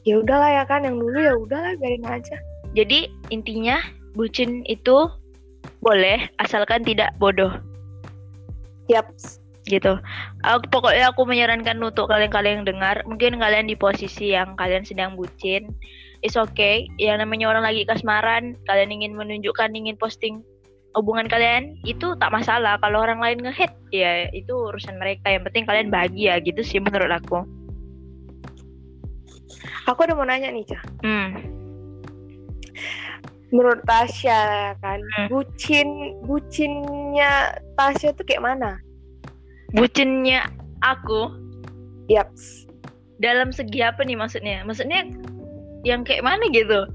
Ya 0.05 0.21
udahlah 0.21 0.49
ya 0.61 0.63
kan 0.69 0.85
yang 0.85 1.01
dulu 1.01 1.17
ya 1.17 1.33
udahlah 1.35 1.73
biarin 1.81 2.05
aja 2.05 2.37
Jadi 2.75 3.07
intinya 3.31 3.79
bucin 4.19 4.61
itu 4.67 5.07
boleh 5.79 6.27
asalkan 6.43 6.83
tidak 6.83 7.15
bodoh 7.17 7.51
Yap, 8.85 9.09
gitu. 9.65 9.97
Aku, 10.45 10.65
pokoknya 10.69 11.09
aku 11.09 11.25
menyarankan 11.25 11.81
untuk 11.81 12.05
kalian-kalian 12.09 12.61
yang 12.61 12.77
dengar, 12.77 13.01
mungkin 13.09 13.41
kalian 13.41 13.65
di 13.65 13.73
posisi 13.73 14.37
yang 14.37 14.53
kalian 14.53 14.85
sedang 14.85 15.17
bucin, 15.17 15.73
it's 16.21 16.37
okay. 16.37 16.85
Yang 17.01 17.25
namanya 17.25 17.49
orang 17.49 17.65
lagi 17.65 17.81
kasmaran, 17.89 18.53
kalian 18.69 18.93
ingin 18.93 19.17
menunjukkan, 19.17 19.73
ingin 19.73 19.97
posting 19.97 20.45
hubungan 20.93 21.25
kalian, 21.25 21.75
itu 21.81 22.13
tak 22.21 22.29
masalah. 22.29 22.77
Kalau 22.77 23.01
orang 23.01 23.17
lain 23.17 23.41
nge-hate, 23.41 23.75
ya 23.89 24.29
itu 24.31 24.53
urusan 24.53 25.01
mereka. 25.01 25.33
Yang 25.33 25.49
penting 25.49 25.65
kalian 25.65 25.89
bahagia 25.89 26.37
gitu 26.45 26.61
sih 26.61 26.77
menurut 26.77 27.09
aku. 27.09 27.41
Aku 29.85 29.99
udah 30.03 30.15
mau 30.15 30.27
nanya 30.27 30.49
nih 30.49 30.65
Cah 30.67 30.83
Hmm. 31.01 31.29
menurut 33.49 33.81
Tasya 33.85 34.39
ya 34.51 34.71
kan 34.83 34.99
Hmm. 34.99 35.27
bucin 35.31 35.87
bucinnya 36.25 37.55
Tasya 37.75 38.11
tuh 38.13 38.25
kayak 38.25 38.43
mana 38.43 38.79
Bucinnya 39.71 40.47
aku 40.79 41.31
Yap, 42.05 42.29
dalam 43.17 43.49
segi 43.49 43.81
apa 43.81 44.05
nih 44.05 44.13
maksudnya? 44.13 44.61
Maksudnya 44.61 45.09
yang 45.81 46.05
kayak 46.05 46.21
mana 46.21 46.45
gitu? 46.53 46.85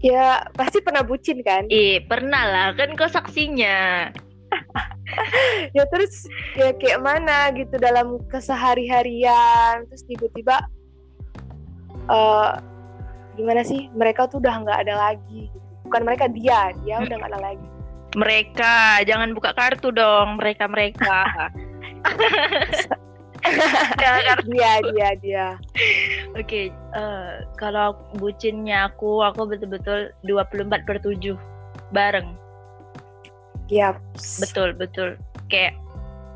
ya 0.00 0.44
pasti 0.52 0.80
pernah 0.84 1.00
bucin 1.00 1.40
kan 1.40 1.64
Eh, 1.68 2.04
pernah 2.04 2.44
lah, 2.44 2.68
kan 2.76 2.92
kau 2.96 3.08
saksinya. 3.08 4.08
ya 5.76 5.84
terus 5.92 6.24
ya 6.54 6.72
kayak 6.76 7.00
mana 7.00 7.48
gitu 7.52 7.76
dalam 7.76 8.20
kesehari-harian 8.28 9.84
terus 9.88 10.04
tiba-tiba 10.04 10.60
eh 12.06 12.50
gimana 13.36 13.60
sih 13.62 13.92
mereka 13.92 14.24
tuh 14.26 14.40
udah 14.40 14.64
nggak 14.64 14.80
ada 14.88 14.94
lagi 14.96 15.52
gitu. 15.52 15.66
bukan 15.86 16.02
mereka 16.02 16.24
dia 16.32 16.72
dia 16.82 17.02
udah 17.04 17.16
nggak 17.20 17.32
ada 17.36 17.42
lagi 17.52 17.68
Mereka, 18.16 19.04
jangan 19.04 19.36
buka 19.36 19.52
kartu 19.52 19.92
dong, 19.92 20.40
mereka-mereka. 20.40 21.28
Jangan 24.00 24.22
kartu. 24.24 24.48
dia 24.56 24.72
dia 24.88 25.08
dia 25.20 25.46
Oke, 26.32 26.72
eh, 26.72 27.32
kalau 27.60 27.92
bucinnya 28.16 28.88
aku, 28.88 29.20
aku 29.20 29.44
betul-betul 29.44 30.16
24 30.24 30.88
per 30.88 30.96
7 31.04 31.36
bareng. 31.92 32.34
Yap. 33.68 34.00
Betul, 34.40 34.72
betul. 34.72 35.20
Kayak 35.52 35.76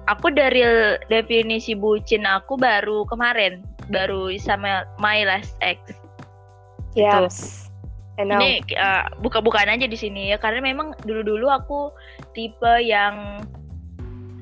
aku 0.05 0.31
dari 0.35 0.63
definisi 1.09 1.73
bucin 1.73 2.27
aku 2.27 2.61
baru 2.61 3.07
kemarin, 3.07 3.63
baru 3.91 4.33
sama 4.39 4.87
my 5.03 5.27
last 5.27 5.59
ex. 5.61 5.79
Yap. 6.95 7.31
I 8.19 8.27
know. 8.27 8.37
Ini 8.37 8.67
uh, 8.77 9.07
buka-bukaan 9.23 9.71
aja 9.71 9.87
di 9.87 9.97
sini 9.97 10.35
ya 10.35 10.37
karena 10.37 10.61
memang 10.61 10.93
dulu-dulu 11.07 11.47
aku 11.49 11.81
tipe 12.37 12.73
yang 12.83 13.41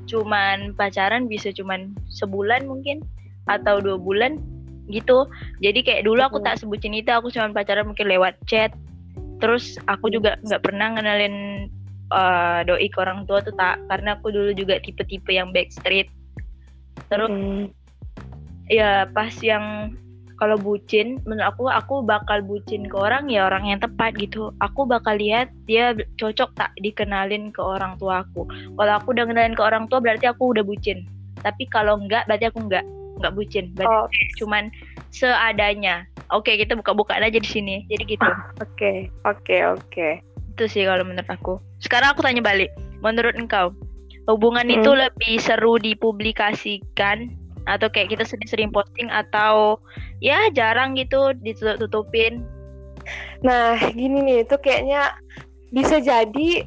cuman 0.08 0.72
pacaran 0.72 1.28
bisa 1.28 1.52
cuman 1.52 1.92
sebulan 2.08 2.64
mungkin 2.64 3.04
atau 3.46 3.78
dua 3.78 4.00
bulan 4.00 4.40
gitu. 4.88 5.28
Jadi 5.60 5.84
kayak 5.84 6.02
dulu 6.08 6.24
aku 6.24 6.40
tak 6.40 6.58
sebutin 6.58 6.96
itu, 6.96 7.12
aku 7.12 7.28
cuman 7.28 7.52
pacaran 7.52 7.86
mungkin 7.86 8.08
lewat 8.08 8.40
chat. 8.48 8.72
Terus 9.38 9.78
aku 9.86 10.10
juga 10.10 10.40
nggak 10.42 10.64
pernah 10.64 10.96
ngenalin 10.96 11.68
uh, 12.10 12.64
doi 12.64 12.88
ke 12.88 12.98
orang 12.98 13.28
tua 13.28 13.44
tuh 13.44 13.54
tak 13.54 13.78
karena 13.86 14.16
aku 14.18 14.32
dulu 14.32 14.50
juga 14.56 14.80
tipe-tipe 14.80 15.30
yang 15.30 15.52
backstreet. 15.52 16.08
Terus 17.12 17.30
Hmm. 17.30 17.70
Ya 18.68 19.08
pas 19.12 19.32
yang 19.40 19.92
kalau 20.38 20.54
bucin 20.54 21.18
menurut 21.26 21.50
aku 21.50 21.62
aku 21.66 21.94
bakal 22.06 22.38
bucin 22.46 22.86
ke 22.86 22.94
orang 22.94 23.26
ya 23.26 23.50
orang 23.50 23.66
yang 23.66 23.82
tepat 23.82 24.14
gitu. 24.22 24.54
Aku 24.62 24.86
bakal 24.86 25.18
lihat 25.18 25.50
dia 25.66 25.92
cocok 26.14 26.54
tak 26.54 26.70
dikenalin 26.78 27.50
ke 27.50 27.58
orang 27.58 27.98
tua 27.98 28.22
aku. 28.22 28.46
Kalau 28.78 28.92
aku 28.94 29.10
udah 29.18 29.26
kenalin 29.26 29.58
ke 29.58 29.62
orang 29.66 29.90
tua 29.90 29.98
berarti 29.98 30.30
aku 30.30 30.54
udah 30.54 30.62
bucin. 30.62 31.02
Tapi 31.42 31.66
kalau 31.74 31.98
enggak 31.98 32.22
berarti 32.30 32.46
aku 32.54 32.62
enggak 32.70 32.86
enggak 33.18 33.34
bucin. 33.34 33.64
Berarti 33.74 33.90
Oh, 33.90 34.06
cuman 34.38 34.70
seadanya. 35.10 36.06
Oke 36.30 36.54
kita 36.54 36.78
buka-bukaan 36.78 37.26
aja 37.26 37.42
di 37.42 37.48
sini. 37.48 37.82
Jadi 37.90 38.14
gitu. 38.14 38.30
Oke, 38.64 39.10
oke, 39.26 39.56
oke. 39.74 40.08
itu 40.54 40.66
sih 40.66 40.82
kalau 40.86 41.06
menurut 41.06 41.30
aku. 41.30 41.58
Sekarang 41.82 42.14
aku 42.14 42.22
tanya 42.22 42.42
balik. 42.42 42.70
Menurut 43.02 43.34
engkau 43.38 43.70
hubungan 44.26 44.66
itu 44.68 44.90
Hmm. 44.92 45.06
lebih 45.08 45.38
seru 45.40 45.78
dipublikasikan 45.78 47.32
atau 47.68 47.92
kayak 47.92 48.16
kita 48.16 48.24
sering-sering 48.24 48.72
posting 48.72 49.12
atau 49.12 49.76
ya 50.24 50.48
jarang 50.56 50.96
gitu 50.96 51.36
ditutup-tutupin 51.44 52.42
Nah, 53.44 53.78
gini 53.94 54.22
nih, 54.24 54.38
itu 54.44 54.56
kayaknya 54.58 55.14
bisa 55.70 56.00
jadi 56.00 56.64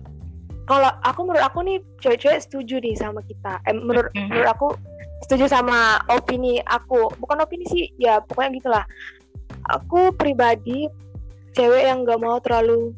kalau 0.70 0.88
aku 1.04 1.26
menurut 1.26 1.44
aku 1.44 1.66
nih 1.66 1.78
cewek-cewek 2.00 2.40
setuju 2.40 2.80
nih 2.80 2.96
sama 2.96 3.20
kita. 3.26 3.60
Eh, 3.68 3.76
menurut 3.76 4.14
Mm-mm. 4.14 4.30
menurut 4.32 4.50
aku 4.50 4.68
setuju 5.28 5.52
sama 5.52 6.00
opini 6.08 6.62
aku. 6.70 7.12
Bukan 7.20 7.44
opini 7.44 7.66
sih, 7.68 7.92
ya 8.00 8.22
pokoknya 8.24 8.52
gitulah. 8.62 8.86
Aku 9.68 10.16
pribadi 10.16 10.88
cewek 11.54 11.84
yang 11.86 12.08
gak 12.08 12.22
mau 12.24 12.40
terlalu 12.40 12.96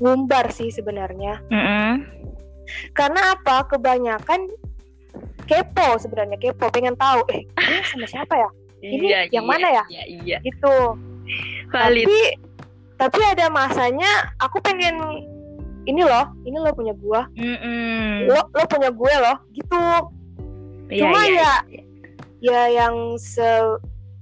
ngumbar 0.00 0.52
sih 0.52 0.68
sebenarnya. 0.68 1.40
Mm-mm. 1.48 2.04
Karena 2.94 3.34
apa? 3.34 3.66
Kebanyakan 3.66 4.46
kepo 5.50 5.98
sebenarnya 5.98 6.38
kepo, 6.38 6.70
pengen 6.70 6.94
tahu 6.94 7.26
eh 7.28 7.42
ini 7.42 7.82
sama 7.84 8.06
siapa 8.06 8.34
ya? 8.36 8.48
Ini 8.80 8.96
Iya, 9.02 9.20
yang 9.28 9.44
iya, 9.44 9.50
mana 9.50 9.68
ya? 9.68 9.84
iya 9.90 10.02
iya 10.06 10.36
Gitu. 10.40 10.76
valid 11.68 12.06
Tapi 12.06 12.20
tapi 12.96 13.20
ada 13.26 13.46
masanya 13.48 14.08
aku 14.38 14.60
pengen 14.60 15.26
ini 15.82 16.00
loh, 16.00 16.28
ini 16.44 16.54
lo 16.54 16.70
punya 16.70 16.92
gua, 16.94 17.24
Mm-mm. 17.34 18.28
lo 18.28 18.40
lo 18.46 18.64
punya 18.64 18.92
gue 18.92 19.14
loh, 19.18 19.36
gitu. 19.50 19.82
Iya, 20.86 21.00
Cuma 21.02 21.20
iya, 21.24 21.52
ya 21.66 21.82
ya 22.40 22.60
yang 22.70 22.94
se 23.16 23.42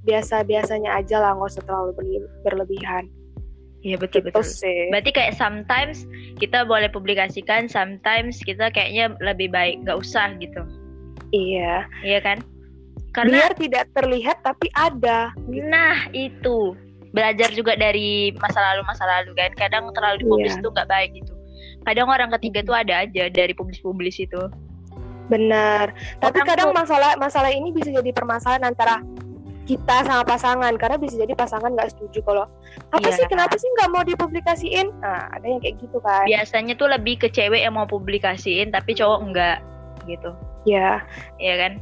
biasa 0.02 0.42
biasanya 0.42 0.94
aja 0.94 1.18
lah, 1.18 1.34
nggak 1.34 1.50
usah 1.50 1.62
terlalu 1.62 1.90
berle- 1.92 2.32
berlebihan. 2.42 3.04
iya 3.78 3.94
betul 3.94 4.22
Gitu 4.22 4.34
betul 4.34 4.42
sih. 4.42 4.90
berarti 4.90 5.10
kayak 5.12 5.34
sometimes 5.34 6.02
kita 6.36 6.62
boleh 6.62 6.86
publikasikan 6.88 7.66
sometimes 7.66 8.42
kita 8.42 8.70
kayaknya 8.70 9.14
lebih 9.18 9.46
baik 9.48 9.78
nggak 9.82 9.98
usah 9.98 10.34
gitu 10.36 10.66
Iya. 11.30 11.84
iya 12.00 12.18
kan 12.20 12.40
karena 13.10 13.34
Biar 13.40 13.52
tidak 13.56 13.84
terlihat 13.92 14.40
tapi 14.40 14.68
ada. 14.72 15.32
Nah 15.48 16.06
itu 16.10 16.76
belajar 17.08 17.48
juga 17.50 17.72
dari 17.72 18.30
masa 18.36 18.60
lalu 18.62 18.84
masa 18.84 19.04
lalu 19.04 19.32
kan 19.32 19.50
kadang 19.56 19.88
terlalu 19.90 20.22
dipublis 20.22 20.54
Iya. 20.54 20.60
itu 20.60 20.68
nggak 20.70 20.88
baik 20.88 21.10
gitu 21.16 21.32
kadang 21.82 22.04
orang 22.06 22.28
ketiga 22.36 22.60
tuh 22.60 22.76
ada 22.76 23.00
aja 23.00 23.28
dari 23.28 23.52
publis-publis 23.52 24.18
itu 24.18 24.38
Benar. 25.28 25.92
Tapi 26.20 26.36
Orang 26.36 26.48
kadang 26.48 26.68
tuh- 26.72 26.76
masalah 26.76 27.12
masalah 27.16 27.52
ini 27.52 27.68
bisa 27.68 27.88
jadi 27.90 28.12
permasalahan 28.12 28.64
antara 28.66 29.04
kita 29.64 30.00
sama 30.02 30.24
pasangan 30.24 30.72
karena 30.80 30.96
bisa 30.96 31.20
jadi 31.20 31.36
pasangan 31.36 31.68
nggak 31.70 31.92
setuju 31.92 32.24
kalau 32.24 32.44
apa 32.88 33.04
Iya. 33.04 33.12
sih 33.14 33.26
kenapa 33.28 33.52
sih 33.56 33.68
nggak 33.70 33.90
mau 33.90 34.00
dipublikasiin 34.00 34.88
nah 34.98 35.28
ada 35.28 35.44
yang 35.44 35.60
kayak 35.60 35.76
gitu 35.78 36.00
kan 36.00 36.24
biasanya 36.24 36.72
tuh 36.74 36.88
lebih 36.88 37.20
ke 37.20 37.28
cewek 37.28 37.60
yang 37.60 37.72
mau 37.72 37.84
publikasiin 37.84 38.68
tapi 38.68 38.96
cowok 38.96 39.20
enggak 39.22 39.60
gitu. 40.08 40.32
Ya 40.64 41.04
Iya 41.36 41.54
kan? 41.60 41.72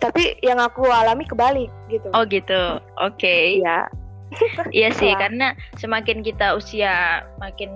Tapi 0.00 0.36
yang 0.44 0.60
aku 0.60 0.84
alami 0.88 1.24
kebalik 1.28 1.68
gitu. 1.92 2.08
Oh 2.12 2.24
gitu. 2.24 2.80
Oke. 3.00 3.60
Iya. 3.60 3.88
iya 4.74 4.90
sih 4.90 5.14
Wah. 5.14 5.28
karena 5.28 5.46
semakin 5.78 6.24
kita 6.24 6.56
usia 6.58 7.22
makin 7.38 7.70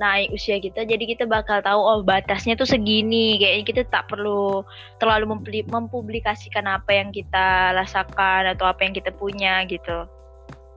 naik 0.00 0.32
usia 0.32 0.56
kita 0.56 0.88
jadi 0.88 1.04
kita 1.04 1.28
bakal 1.28 1.60
tahu 1.60 1.76
oh 1.76 2.00
batasnya 2.00 2.56
tuh 2.56 2.64
segini. 2.64 3.36
Kayaknya 3.36 3.64
kita 3.68 3.82
tak 3.92 4.08
perlu 4.08 4.64
terlalu 4.96 5.36
mempublikasikan 5.68 6.64
apa 6.64 6.88
yang 6.94 7.12
kita 7.12 7.76
rasakan 7.76 8.48
atau 8.56 8.64
apa 8.64 8.80
yang 8.86 8.96
kita 8.96 9.12
punya 9.12 9.64
gitu. 9.68 10.08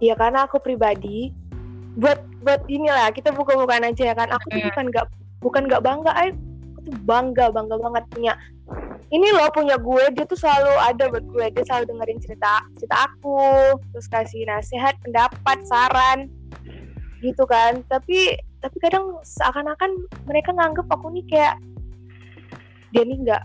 Iya 0.04 0.19
karena 0.19 0.43
aku 0.43 0.60
pribadi 0.60 1.32
buat 1.95 2.19
buat 2.43 2.65
inilah 2.67 3.13
kita 3.15 3.32
buka-bukaan 3.32 3.88
aja 3.88 4.12
ya 4.12 4.15
kan. 4.17 4.28
Aku 4.34 4.52
tuh 4.52 4.60
Hmm. 4.60 4.67
bukan 4.74 4.86
nggak 4.91 5.08
bukan 5.39 5.63
nggak 5.67 5.84
bangga, 5.84 6.12
ay, 6.15 6.30
aku 6.84 6.91
tuh 6.91 6.96
bangga 7.08 7.46
bangga 7.56 7.80
banget 7.80 8.04
punya. 8.12 8.34
Ini 9.13 9.28
loh 9.38 9.48
punya 9.54 9.78
gue, 9.78 10.04
dia 10.17 10.26
tuh 10.26 10.36
selalu 10.36 10.74
ada 10.84 11.04
buat 11.08 11.26
gue. 11.32 11.46
Dia 11.56 11.63
selalu 11.69 11.84
dengerin 11.96 12.19
cerita 12.19 12.65
cerita 12.76 12.98
aku, 13.08 13.78
terus 13.93 14.08
kasih 14.10 14.43
nasihat, 14.50 14.98
pendapat, 15.06 15.58
saran, 15.69 16.19
gitu 17.24 17.46
kan. 17.46 17.86
Tapi 17.88 18.36
tapi 18.60 18.78
kadang 18.82 19.22
seakan-akan 19.22 20.10
mereka 20.26 20.52
nganggep 20.52 20.88
aku 20.89 21.13
nih 21.13 21.24
kayak 21.30 21.56
dia 22.96 23.04
nih 23.06 23.17
nggak 23.22 23.43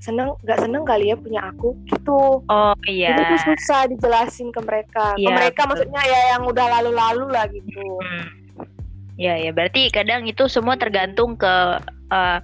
seneng 0.00 0.32
nggak 0.40 0.60
seneng 0.64 0.82
kali 0.88 1.12
ya 1.12 1.16
punya 1.20 1.40
aku 1.52 1.76
gitu. 1.84 2.40
oh 2.40 2.74
iya 2.88 3.12
Jadi 3.12 3.22
tuh 3.28 3.40
susah 3.52 3.80
dijelasin 3.92 4.48
ke 4.48 4.60
mereka. 4.64 5.12
ke 5.12 5.20
Iya, 5.20 5.36
mereka 5.36 5.68
betul. 5.68 5.68
maksudnya 5.84 6.02
ya 6.08 6.20
yang 6.36 6.42
udah 6.48 6.66
lalu-lalu 6.80 7.24
lah 7.28 7.44
gitu. 7.52 7.84
Hmm. 8.00 8.24
Ya 9.20 9.36
ya 9.36 9.52
berarti 9.52 9.92
kadang 9.92 10.24
itu 10.24 10.48
semua 10.48 10.80
tergantung 10.80 11.36
ke 11.36 11.54
eh, 12.08 12.38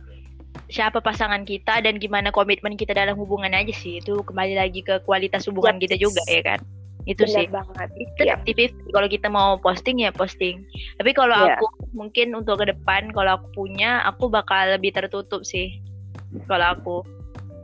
siapa 0.66 0.98
pasangan 0.98 1.46
kita 1.46 1.78
dan 1.78 2.02
gimana 2.02 2.34
komitmen 2.34 2.74
kita 2.74 2.90
dalam 2.90 3.14
hubungan 3.14 3.54
aja 3.54 3.70
sih 3.70 4.02
itu 4.02 4.18
kembali 4.26 4.58
lagi 4.58 4.82
ke 4.82 4.98
kualitas 5.06 5.46
hubungan 5.46 5.78
Yes. 5.78 5.82
kita 5.86 5.96
juga 6.00 6.22
ya 6.26 6.42
kan 6.42 6.60
itu 7.06 7.22
Benar 7.22 7.34
sih 7.38 7.46
banget. 7.46 7.88
itu 8.02 8.22
Iya. 8.26 8.34
tipis 8.42 8.72
kalau 8.90 9.06
kita 9.06 9.30
mau 9.30 9.54
posting 9.62 10.02
ya 10.02 10.10
posting 10.10 10.66
tapi 10.98 11.14
kalau 11.14 11.38
Iya. 11.38 11.54
aku 11.62 11.66
mungkin 11.94 12.34
untuk 12.34 12.58
ke 12.58 12.74
depan 12.74 13.14
kalau 13.14 13.38
aku 13.38 13.46
punya 13.54 14.02
aku 14.02 14.26
bakal 14.26 14.74
lebih 14.74 14.90
tertutup 14.90 15.46
sih 15.46 15.78
kalau 16.50 16.74
aku 16.74 16.96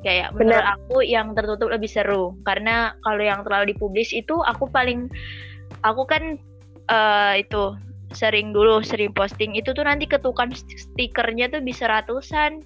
kayak 0.07 0.31
menurut 0.31 0.63
Benar. 0.63 0.79
aku 0.79 0.97
yang 1.03 1.35
tertutup 1.35 1.75
lebih 1.75 1.91
seru 1.91 2.39
karena 2.47 2.95
kalau 3.03 3.23
yang 3.23 3.43
terlalu 3.43 3.75
dipublis 3.75 4.15
itu 4.15 4.39
aku 4.47 4.71
paling 4.71 5.11
aku 5.83 6.07
kan 6.07 6.39
eh, 6.87 7.35
itu 7.43 7.75
sering 8.13 8.53
dulu 8.53 8.81
sering 8.81 9.11
posting 9.11 9.53
itu 9.53 9.73
tuh 9.73 9.83
nanti 9.83 10.05
ketukan 10.05 10.53
stikernya 10.55 11.49
tuh 11.49 11.61
bisa 11.61 11.85
ratusan 11.85 12.61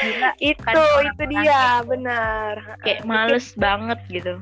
Gila, 0.00 0.30
Itu 0.40 0.64
Kan 0.64 1.04
itu 1.04 1.22
dia 1.28 1.84
benar. 1.84 2.80
kayak 2.80 3.04
Bikin- 3.04 3.08
males 3.08 3.46
banget 3.54 4.00
gitu 4.08 4.40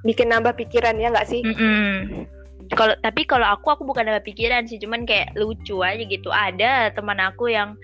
Bikin 0.00 0.30
nambah 0.30 0.54
pikiran 0.54 0.96
ya 0.96 1.10
nggak 1.10 1.26
sih? 1.26 1.42
Mm-mm. 1.42 2.24
Kalau 2.72 2.94
tapi 2.96 3.22
kalau 3.22 3.44
aku 3.44 3.68
aku 3.68 3.82
bukan 3.82 4.06
ada 4.06 4.18
pikiran 4.18 4.64
sih, 4.64 4.78
cuman 4.78 5.02
kayak 5.02 5.34
lucu 5.34 5.82
aja 5.82 5.98
gitu. 5.98 6.30
Ada 6.30 6.94
teman 6.94 7.18
aku 7.18 7.46
yang 7.46 7.74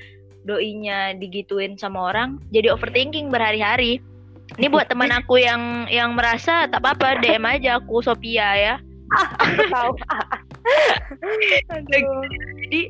doinya 0.42 1.14
digituin 1.14 1.74
sama 1.74 2.10
orang, 2.10 2.38
jadi 2.48 2.70
overthinking 2.70 3.26
berhari-hari. 3.26 3.98
Ini 4.54 4.66
buat 4.66 4.86
teman 4.86 5.10
aku 5.18 5.38
yang 5.38 5.86
yang 5.86 6.14
merasa 6.14 6.66
tak 6.66 6.78
apa-apa 6.78 7.18
DM 7.20 7.42
aja 7.42 7.78
aku 7.78 8.02
Sophia 8.02 8.48
ya. 8.54 8.74
Aku 9.38 9.62
tahu. 9.66 9.90
Jadi 12.62 12.82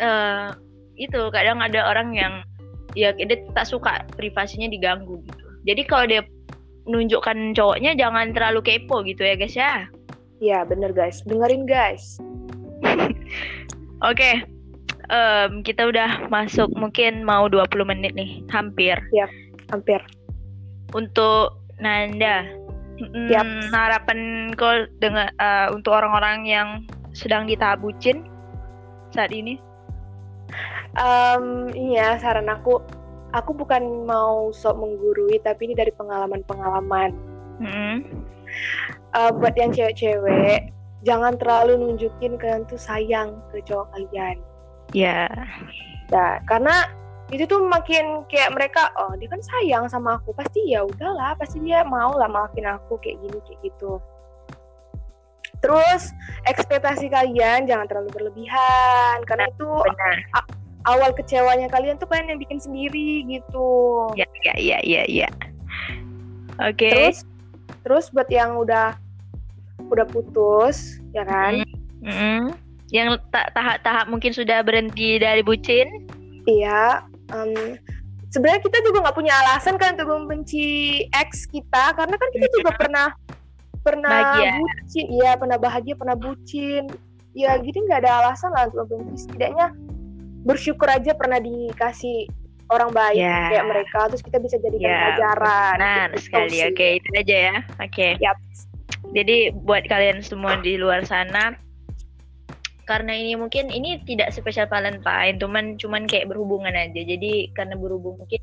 eh 0.00 0.48
itu 1.00 1.20
kadang 1.32 1.64
ada 1.64 1.88
orang 1.88 2.12
yang 2.12 2.34
ya 2.92 3.14
dia 3.16 3.40
tak 3.56 3.68
suka 3.68 4.04
privasinya 4.16 4.68
diganggu 4.68 5.20
gitu. 5.24 5.46
Jadi 5.64 5.82
kalau 5.88 6.04
dia 6.08 6.22
menunjukkan 6.88 7.56
cowoknya 7.56 7.96
jangan 7.96 8.32
terlalu 8.32 8.60
kepo 8.64 9.04
gitu 9.04 9.24
ya 9.24 9.34
guys 9.36 9.56
ya. 9.56 9.74
Iya 10.40 10.64
bener 10.64 10.92
guys. 10.92 11.20
Dengerin 11.28 11.68
guys. 11.68 12.16
Oke, 14.10 14.44
em, 15.12 15.52
kita 15.60 15.92
udah 15.92 16.32
masuk 16.32 16.72
mungkin 16.72 17.20
mau 17.20 17.44
20 17.52 17.84
menit 17.84 18.16
nih, 18.16 18.40
hampir. 18.48 18.96
Hampir. 19.68 20.00
Untuk 20.96 21.60
Nanda, 21.76 22.48
Yap. 23.32 23.46
harapan 23.72 24.52
kau 24.54 24.84
dengan 25.00 25.32
eh, 25.40 25.68
untuk 25.72 25.96
orang-orang 25.96 26.44
yang 26.44 26.68
sedang 27.16 27.48
di 27.48 27.56
tahap 27.56 27.80
bucin 27.80 28.28
saat 29.10 29.32
ini? 29.32 29.56
Em, 30.98 31.70
iya 31.74 32.18
saran 32.20 32.50
aku. 32.50 32.82
Aku 33.30 33.54
bukan 33.54 34.10
mau 34.10 34.50
sok 34.50 34.74
menggurui 34.82 35.38
tapi 35.46 35.70
ini 35.70 35.74
dari 35.78 35.94
pengalaman-pengalaman. 35.94 37.14
Mm, 37.62 37.98
Eh, 39.10 39.30
buat 39.34 39.54
yang 39.58 39.74
cewek-cewek 39.74 40.70
jangan 41.02 41.34
terlalu 41.34 41.78
nunjukin 41.78 42.38
kalian 42.38 42.62
tuh 42.70 42.78
sayang 42.78 43.34
ke 43.50 43.58
cowok 43.66 43.90
kalian. 43.94 44.38
Ya, 44.94 45.30
Nah, 46.10 46.42
karena 46.46 46.90
itu 47.30 47.46
tuh 47.46 47.62
makin 47.62 48.26
kayak 48.26 48.50
mereka, 48.50 48.90
oh 48.98 49.14
dia 49.14 49.30
kan 49.30 49.38
sayang 49.38 49.84
sama 49.86 50.18
aku, 50.18 50.34
pasti 50.34 50.74
ya 50.74 50.82
udahlah, 50.82 51.38
pasti 51.38 51.62
dia 51.62 51.86
mau 51.86 52.18
lah 52.18 52.26
maafin 52.26 52.66
aku 52.66 52.98
kayak 52.98 53.22
gini 53.22 53.38
kayak 53.46 53.58
gitu. 53.70 54.02
Terus 55.62 56.10
ekspektasi 56.50 57.06
kalian 57.06 57.70
jangan 57.70 57.86
terlalu 57.86 58.10
berlebihan, 58.10 59.22
karena 59.30 59.46
itu 59.46 59.70
benar. 59.86 60.16
awal 60.88 61.14
kecewanya 61.14 61.70
kalian 61.70 62.00
tuh 62.02 62.10
kalian 62.10 62.34
yang 62.34 62.40
bikin 62.42 62.58
sendiri 62.58 63.22
gitu. 63.30 63.70
Ya, 64.18 64.26
ya, 64.42 64.54
ya, 64.58 64.78
ya, 64.82 65.02
ya. 65.06 65.28
Oke. 66.66 66.90
Terus, 66.90 67.22
terus 67.86 68.04
buat 68.10 68.26
yang 68.26 68.58
udah 68.58 68.98
udah 69.86 70.06
putus, 70.10 70.98
ya 71.14 71.22
kan? 71.22 71.62
Mm, 72.02 72.56
yang 72.90 73.20
ta- 73.30 73.52
tahap-tahap 73.54 74.10
mungkin 74.10 74.34
sudah 74.34 74.64
berhenti 74.64 75.20
dari 75.20 75.44
bucin. 75.44 76.08
Iya, 76.48 77.04
em, 77.30 77.78
sebenarnya 78.28 78.62
kita 78.62 78.78
juga 78.86 78.98
nggak 79.06 79.16
punya 79.16 79.34
alasan 79.44 79.74
kan 79.76 79.98
untuk 79.98 80.08
membenci 80.10 80.66
ex 81.10 81.46
kita 81.46 81.94
karena 81.94 82.14
kan 82.14 82.28
kita 82.30 82.46
juga 82.54 82.70
pernah 82.76 83.08
pernah 83.80 84.36
Bahagia. 84.36 84.52
bucin 84.60 85.06
iya 85.08 85.30
pernah 85.34 85.56
bahagia 85.56 85.94
pernah 85.96 86.16
bucin 86.16 86.84
ya 87.32 87.56
gitu 87.58 87.80
nggak 87.80 88.04
ada 88.04 88.10
alasan 88.22 88.52
lah 88.52 88.68
untuk 88.68 88.86
membenci 88.92 89.24
setidaknya 89.24 89.72
bersyukur 90.44 90.88
aja 90.88 91.16
pernah 91.16 91.40
dikasih 91.40 92.28
orang 92.70 92.90
baik 92.94 93.18
Ya. 93.18 93.50
kayak 93.50 93.66
mereka 93.66 93.98
terus 94.08 94.22
kita 94.22 94.38
bisa 94.38 94.56
jadikan 94.62 94.88
Ya, 94.88 94.98
pelajaran 95.02 95.74
Gitu 96.14 96.18
sekali. 96.22 96.56
Oke, 96.70 96.86
itu 97.02 97.08
aja 97.18 97.36
ya. 97.50 97.56
Oke. 97.82 98.08
Yap. 98.22 98.36
Jadi 99.10 99.36
buat 99.66 99.82
kalian 99.90 100.22
semua 100.22 100.54
di 100.62 100.78
luar 100.78 101.02
sana 101.02 101.58
karena 102.90 103.14
ini 103.14 103.38
mungkin 103.38 103.70
ini 103.70 104.02
tidak 104.02 104.34
spesial 104.34 104.66
Valentine, 104.66 105.38
cuman 105.38 105.78
cuman 105.78 106.10
kayak 106.10 106.26
berhubungan 106.26 106.74
aja. 106.74 107.00
Jadi 107.06 107.54
karena 107.54 107.78
berhubung 107.78 108.18
mungkin 108.18 108.42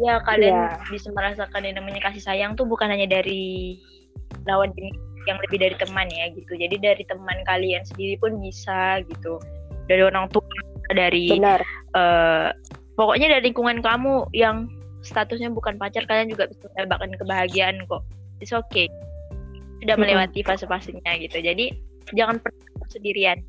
ya 0.00 0.16
kalian 0.24 0.56
Iya. 0.56 0.88
bisa 0.88 1.12
merasakan 1.12 1.68
yang 1.68 1.76
namanya 1.76 2.08
kasih 2.08 2.24
sayang 2.24 2.56
tuh 2.56 2.64
bukan 2.64 2.88
hanya 2.88 3.04
dari 3.04 3.76
lawan 4.48 4.72
jenis 4.72 4.96
yang 5.28 5.36
lebih 5.44 5.60
dari 5.60 5.76
teman 5.76 6.08
ya 6.08 6.32
gitu. 6.32 6.52
Jadi 6.56 6.76
dari 6.80 7.04
teman 7.04 7.36
kalian 7.44 7.84
sendiri 7.84 8.16
pun 8.16 8.40
bisa 8.40 9.04
gitu. 9.04 9.36
Dari 9.92 10.00
orang 10.00 10.32
tua, 10.32 10.48
dari 10.96 11.36
benar 11.36 11.60
eh 11.92 12.48
pokoknya 12.96 13.36
dari 13.36 13.52
lingkungan 13.52 13.84
kamu 13.84 14.32
yang 14.36 14.68
statusnya 15.02 15.50
bukan 15.50 15.76
pacar 15.76 16.06
kalian 16.06 16.30
juga 16.30 16.48
bisa 16.48 16.68
mendapatkan 16.76 17.12
kebahagiaan 17.18 17.76
kok 17.90 18.02
it's 18.38 18.54
okay 18.54 18.86
sudah 19.82 19.98
melewati 19.98 20.46
fase-fasenya 20.46 21.18
gitu 21.18 21.42
jadi 21.42 21.74
jangan 22.14 22.38
pernah 22.38 22.71
sendirian 22.92 23.40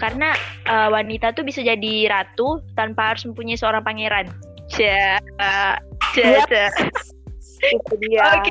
karena 0.00 0.32
eh, 0.64 0.88
wanita 0.88 1.36
tuh 1.36 1.44
bisa 1.44 1.60
jadi 1.60 2.08
ratu 2.08 2.64
tanpa 2.72 3.12
harus 3.14 3.28
mempunyai 3.28 3.60
seorang 3.60 3.84
pangeran 3.84 4.26
Cia, 4.68 5.16
cia, 6.12 6.44
Yap. 6.44 6.48
cia. 6.48 6.68
itu 7.58 7.94
dia 8.04 8.24
Oke. 8.38 8.50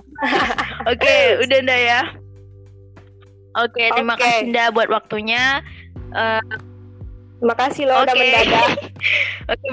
Oke, 0.89 1.15
udah 1.45 1.57
ndak 1.63 1.79
ya. 1.79 2.01
Oke, 3.55 3.83
terima 3.89 4.13
Oke. 4.17 4.25
kasih 4.25 4.49
ndak 4.49 4.67
buat 4.73 4.89
waktunya. 4.89 5.61
Eh, 6.11 6.41
terima 7.37 7.55
kasih 7.55 7.85
loh 7.85 8.01
udah 8.01 8.13
Oke. 8.13 8.19
mendadak 8.19 8.69
Oke, 9.53 9.69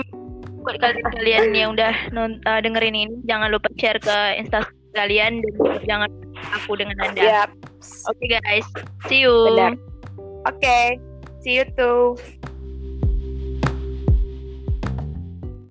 buat 0.63 0.77
kalian-kalian 0.79 1.45
yang 1.51 1.71
udah 1.73 1.93
non- 2.13 2.41
eh, 2.45 2.61
dengerin 2.61 2.95
ini, 2.95 3.17
jangan 3.25 3.49
lupa 3.49 3.73
share 3.75 3.99
ke 3.99 4.17
Insta 4.37 4.63
kalian 4.95 5.43
dan 5.43 5.53
jangan 5.89 6.09
lupa 6.13 6.41
aku 6.55 6.73
dengan 6.79 6.97
Anda. 7.03 7.23
ya 7.25 7.43
Oke 8.07 8.25
guys, 8.31 8.69
see 9.09 9.25
you. 9.25 9.33
Benar. 9.51 9.75
Oke 10.47 11.01
see 11.41 11.57
you 11.57 11.65
too 11.77 12.17